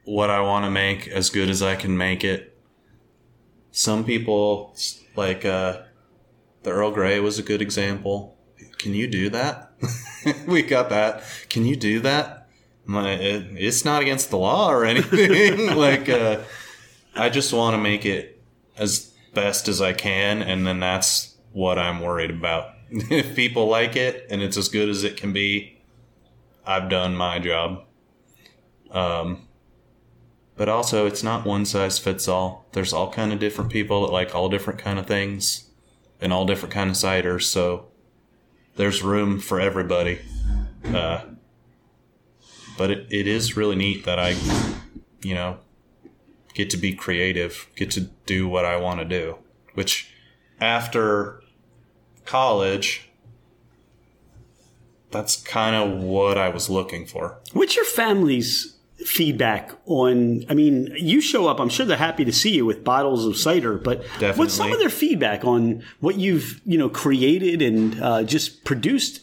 [0.05, 2.57] what I want to make as good as I can make it.
[3.71, 4.77] Some people
[5.17, 5.83] like uh,
[6.63, 8.37] the Earl Grey was a good example.
[8.79, 9.73] Can you do that?
[10.47, 11.23] we got that.
[11.49, 12.42] Can you do that?
[12.89, 15.77] I'm it, it's not against the law or anything.
[15.77, 16.41] like, uh,
[17.15, 18.43] I just want to make it
[18.77, 22.75] as best as I can, and then that's what I'm worried about.
[22.91, 25.81] if people like it and it's as good as it can be,
[26.67, 27.85] I've done my job.
[28.91, 29.49] Um,
[30.57, 32.67] but also, it's not one size fits all.
[32.73, 35.71] There's all kind of different people that like all different kind of things
[36.21, 37.45] and all different kind of ciders.
[37.45, 37.89] So
[38.77, 40.21] there's room for everybody.
[40.85, 41.23] Uh,
[42.77, 44.37] but it, it is really neat that I,
[45.23, 45.59] you know,
[46.55, 49.39] get to be creative, get to do what I want to do.
[49.75, 50.13] Which,
[50.61, 51.43] after
[52.25, 53.11] college,
[55.11, 57.39] that's kind of what I was looking for.
[57.53, 60.45] What's your family's feedback on?
[60.49, 61.61] I mean, you show up.
[61.61, 63.79] I'm sure they're happy to see you with bottles of cider.
[63.79, 64.05] But
[64.37, 69.21] what's some of their feedback on what you've you know created and uh, just produced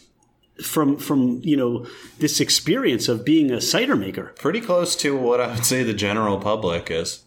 [0.63, 1.85] from from you know
[2.19, 4.33] this experience of being a cider maker?
[4.37, 7.23] pretty close to what I would say the general public is.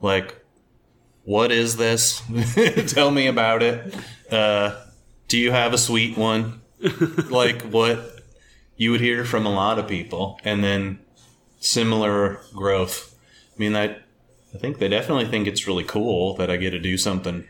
[0.00, 0.36] Like,
[1.24, 2.22] what is this?
[2.92, 3.94] Tell me about it.
[4.30, 4.80] Uh,
[5.26, 6.60] do you have a sweet one?
[7.30, 8.22] like what
[8.76, 11.00] you would hear from a lot of people, and then
[11.60, 13.14] similar growth.
[13.54, 13.96] I mean, I
[14.54, 17.44] I think they definitely think it's really cool that I get to do something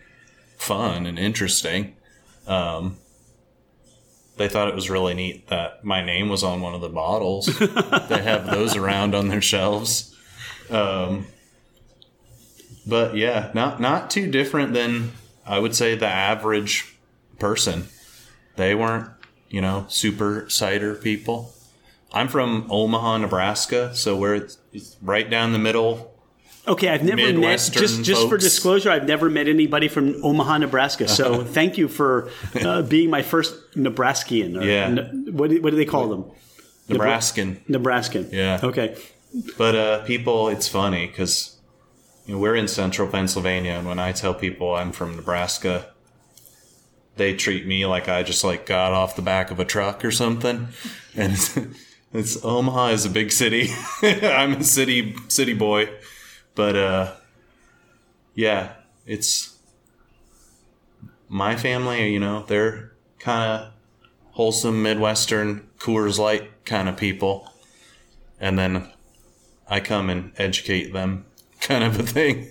[0.57, 1.95] fun and interesting.
[2.47, 2.97] Um,
[4.39, 7.47] they thought it was really neat that my name was on one of the bottles.
[8.09, 10.15] they have those around on their shelves.
[10.71, 11.27] Um,
[12.87, 15.13] but yeah, not not too different than
[15.47, 16.97] I would say the average
[17.39, 17.89] person.
[18.57, 19.11] They weren't,
[19.49, 21.53] you know, super cider people.
[22.13, 26.15] I'm from Omaha, Nebraska, so we're it's right down the middle.
[26.69, 31.09] Okay, I've never met just just for disclosure, I've never met anybody from Omaha, Nebraska.
[31.09, 34.61] So thank you for uh, being my first Nebraskian.
[34.61, 34.89] Or, Yeah.
[34.89, 36.25] Ne- what, do- what do they call them?
[36.89, 37.63] Nebraskan.
[37.69, 38.29] Nebraskan.
[38.33, 38.61] Yeah.
[38.63, 38.97] Okay.
[39.57, 41.57] But uh, people, it's funny because
[42.27, 45.93] you know, we're in central Pennsylvania, and when I tell people I'm from Nebraska,
[47.17, 50.11] they treat me like I just like got off the back of a truck or
[50.11, 50.69] something.
[51.15, 51.59] And it's,
[52.13, 53.69] it's Omaha is a big city.
[54.03, 55.89] I'm a city city boy,
[56.59, 57.13] but uh,
[58.35, 58.73] yeah,
[59.07, 59.57] it's
[61.29, 62.13] my family.
[62.13, 63.73] You know, they're kind of
[64.33, 67.49] wholesome Midwestern Coors Light kind of people,
[68.41, 68.91] and then
[69.69, 71.27] I come and educate them,
[71.61, 72.49] kind of a thing.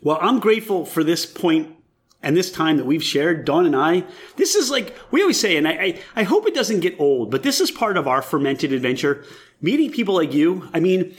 [0.00, 1.76] Well, I'm grateful for this point
[2.22, 4.04] and this time that we've shared, Dawn and I,
[4.36, 7.30] this is like we always say, and I, I, I hope it doesn't get old,
[7.30, 9.26] but this is part of our fermented adventure.
[9.60, 11.14] Meeting people like you, I mean,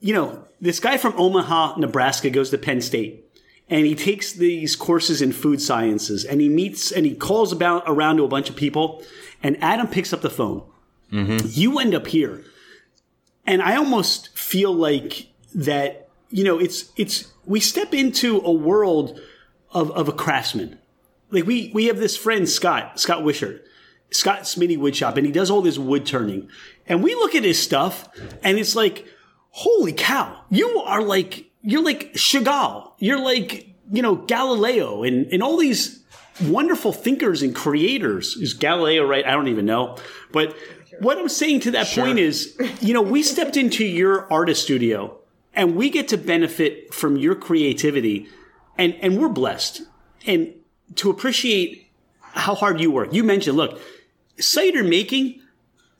[0.00, 3.24] you know, this guy from Omaha, Nebraska goes to Penn State
[3.68, 7.84] and he takes these courses in food sciences and he meets and he calls about
[7.86, 9.02] around to a bunch of people
[9.42, 10.62] and Adam picks up the phone.
[11.12, 11.46] Mm-hmm.
[11.50, 12.44] You end up here.
[13.46, 19.20] And I almost feel like that, you know, it's, it's, we step into a world
[19.72, 20.78] of, of a craftsman.
[21.30, 23.64] Like we, we have this friend, Scott, Scott Wishart,
[24.10, 26.48] Scott Smitty Woodshop, and he does all this wood turning.
[26.86, 28.08] And we look at his stuff
[28.42, 29.06] and it's like,
[29.58, 32.92] holy cow, you are like, you're like Chagall.
[32.98, 36.00] You're like, you know, Galileo and, and all these
[36.40, 38.36] wonderful thinkers and creators.
[38.36, 39.26] Is Galileo right?
[39.26, 39.96] I don't even know.
[40.30, 40.56] But
[41.00, 45.18] what I'm saying to that point is, you know, we stepped into your artist studio
[45.54, 48.28] and we get to benefit from your creativity
[48.76, 49.82] and, and we're blessed.
[50.24, 50.54] And
[50.94, 51.90] to appreciate
[52.20, 53.12] how hard you work.
[53.12, 53.80] You mentioned, look,
[54.38, 55.40] cider making,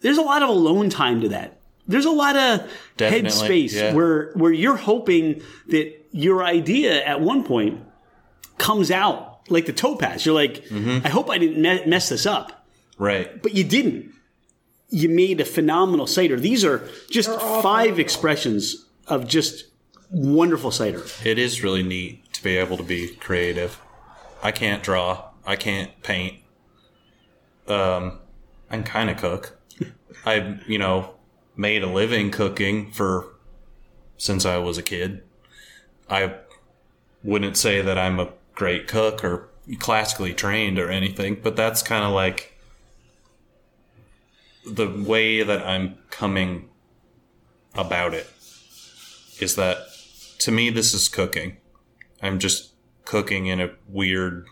[0.00, 1.57] there's a lot of alone time to that.
[1.89, 3.95] There's a lot of Definitely, headspace yeah.
[3.95, 7.80] where where you're hoping that your idea at one point
[8.59, 10.24] comes out like the topaz.
[10.26, 11.07] You're like, Mm-hmm.
[11.07, 12.66] I hope I didn't me- mess this up,
[12.99, 13.43] Right.
[13.43, 14.12] but you didn't.
[14.91, 16.39] You made a phenomenal cider.
[16.39, 17.28] These are just
[17.62, 19.64] five expressions of just
[20.11, 21.03] wonderful cider.
[21.24, 23.80] It is really neat to be able to be creative.
[24.43, 25.30] I can't draw.
[25.47, 26.36] I can't paint.
[27.66, 28.18] Um,
[28.70, 29.59] I can kind of cook.
[30.26, 31.14] I, you know,
[31.59, 33.34] made a living cooking for
[34.16, 35.22] since I was a kid.
[36.09, 36.36] I
[37.22, 42.04] wouldn't say that I'm a great cook or classically trained or anything, but that's kind
[42.04, 42.54] of like
[44.64, 46.70] the way that I'm coming
[47.74, 48.26] about it
[49.40, 49.78] is that
[50.38, 51.56] to me this is cooking.
[52.22, 52.72] I'm just
[53.04, 54.46] cooking in a weird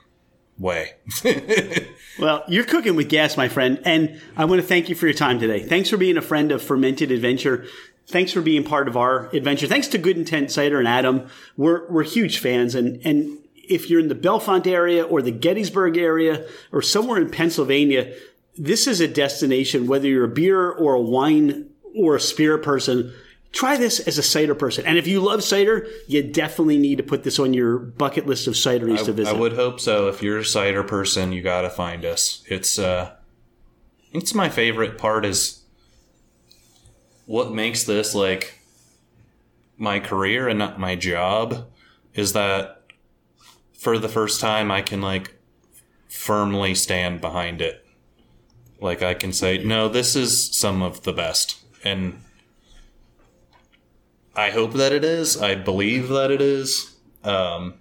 [0.59, 0.95] way.
[2.19, 5.15] Well, you're cooking with gas, my friend, and I want to thank you for your
[5.15, 5.63] time today.
[5.63, 7.67] Thanks for being a friend of Fermented Adventure.
[8.07, 9.67] Thanks for being part of our adventure.
[9.67, 11.29] Thanks to Good Intent Cider and Adam.
[11.57, 15.99] We're we're huge fans, and and if you're in the Bellefonte area or the Gettysburg
[15.99, 18.15] area or somewhere in Pennsylvania,
[18.57, 19.87] this is a destination.
[19.87, 23.13] Whether you're a beer or a wine or a spirit person,
[23.53, 24.85] try this as a cider person.
[24.87, 28.47] And if you love cider, you definitely need to put this on your bucket list
[28.47, 29.35] of cideries to visit.
[29.35, 30.09] I would hope so.
[30.09, 32.43] If you're a cider person, you got to find us.
[32.47, 33.15] It's uh,
[34.13, 35.63] it's my favorite part is
[37.27, 38.61] what makes this like
[39.77, 41.67] my career and not my job
[42.15, 42.83] is that
[43.75, 45.35] for the first time I can like
[46.09, 47.85] firmly stand behind it.
[48.81, 52.21] Like I can say, no, this is some of the best, and
[54.37, 55.41] I hope that it is.
[55.41, 56.95] I believe that it is.
[57.25, 57.75] Um,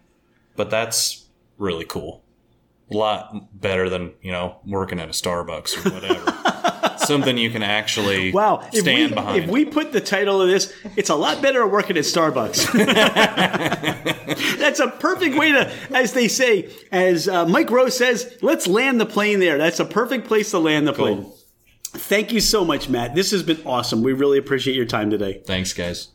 [0.55, 1.25] but that's
[1.57, 2.23] really cool.
[2.91, 6.97] A lot better than you know working at a Starbucks or whatever.
[7.05, 8.67] Something you can actually Wow.
[8.73, 9.43] If stand we, behind.
[9.43, 12.71] If we put the title of this, it's a lot better working at Starbucks.
[14.57, 18.99] That's a perfect way to, as they say, as uh, Mike Rose says, let's land
[18.99, 19.57] the plane there.
[19.57, 21.31] That's a perfect place to land the plane.
[21.83, 23.13] Thank you so much, Matt.
[23.13, 24.01] This has been awesome.
[24.01, 25.41] We really appreciate your time today.
[25.45, 26.09] Thanks, guys.